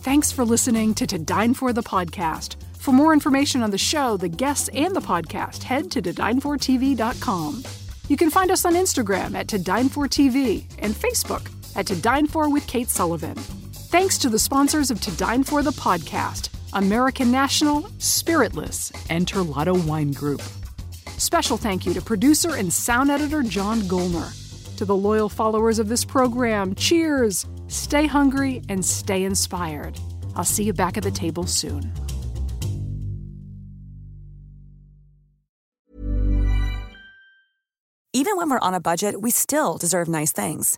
Thanks 0.01 0.31
for 0.31 0.45
listening 0.45 0.93
to 0.95 1.05
To 1.07 1.17
Dine 1.19 1.53
For 1.53 1.73
the 1.73 1.83
podcast. 1.83 2.55
For 2.77 2.93
more 2.93 3.11
information 3.11 3.61
on 3.61 3.71
the 3.71 3.77
show, 3.77 4.15
the 4.15 4.29
guests, 4.29 4.69
and 4.69 4.95
the 4.95 5.01
podcast, 5.01 5.63
head 5.63 5.91
to 5.91 6.01
todinefortv.com. 6.01 7.63
You 8.07 8.17
can 8.17 8.29
find 8.29 8.49
us 8.49 8.63
on 8.65 8.73
Instagram 8.73 9.35
at 9.35 9.47
To 9.49 9.59
Dine 9.59 9.89
For 9.89 10.07
TV 10.07 10.63
and 10.79 10.93
Facebook 10.93 11.51
at 11.75 11.85
To 11.87 11.95
Dine 11.95 12.25
For 12.25 12.49
with 12.49 12.65
Kate 12.65 12.89
Sullivan. 12.89 13.35
Thanks 13.89 14.19
to 14.19 14.29
the 14.29 14.37
sponsors 14.37 14.91
of 14.91 15.01
To 15.01 15.17
Dine 15.17 15.43
For 15.43 15.63
the 15.63 15.71
podcast 15.71 16.49
American 16.73 17.31
National, 17.31 17.89
Spiritless, 17.97 18.91
and 19.09 19.25
Terlato 19.25 19.83
Wine 19.83 20.11
Group. 20.11 20.43
Special 21.17 21.57
thank 21.57 21.87
you 21.87 21.95
to 21.95 22.01
producer 22.03 22.53
and 22.53 22.71
sound 22.71 23.09
editor 23.09 23.41
John 23.41 23.79
Golner. 23.81 24.29
To 24.77 24.85
the 24.85 24.95
loyal 24.95 25.27
followers 25.27 25.79
of 25.79 25.89
this 25.89 26.05
program, 26.05 26.75
cheers! 26.75 27.47
Stay 27.67 28.05
hungry 28.05 28.61
and 28.69 28.85
stay 28.85 29.23
inspired. 29.23 29.99
I'll 30.35 30.45
see 30.45 30.65
you 30.65 30.73
back 30.73 30.95
at 30.95 31.01
the 31.01 31.09
table 31.09 31.47
soon. 31.47 31.91
Even 38.13 38.37
when 38.37 38.51
we're 38.51 38.59
on 38.59 38.75
a 38.75 38.79
budget, 38.79 39.19
we 39.19 39.31
still 39.31 39.79
deserve 39.79 40.07
nice 40.07 40.31
things. 40.31 40.77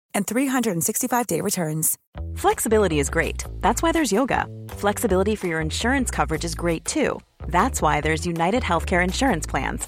and 0.13 0.27
365-day 0.27 1.41
returns. 1.41 1.97
Flexibility 2.35 2.99
is 2.99 3.09
great. 3.09 3.43
That's 3.59 3.81
why 3.81 3.91
there's 3.91 4.11
yoga. 4.11 4.45
Flexibility 4.69 5.35
for 5.35 5.47
your 5.47 5.61
insurance 5.61 6.11
coverage 6.11 6.45
is 6.45 6.55
great 6.55 6.85
too. 6.85 7.19
That's 7.47 7.81
why 7.81 8.01
there's 8.01 8.25
United 8.25 8.63
Healthcare 8.63 9.03
Insurance 9.03 9.47
Plans. 9.47 9.87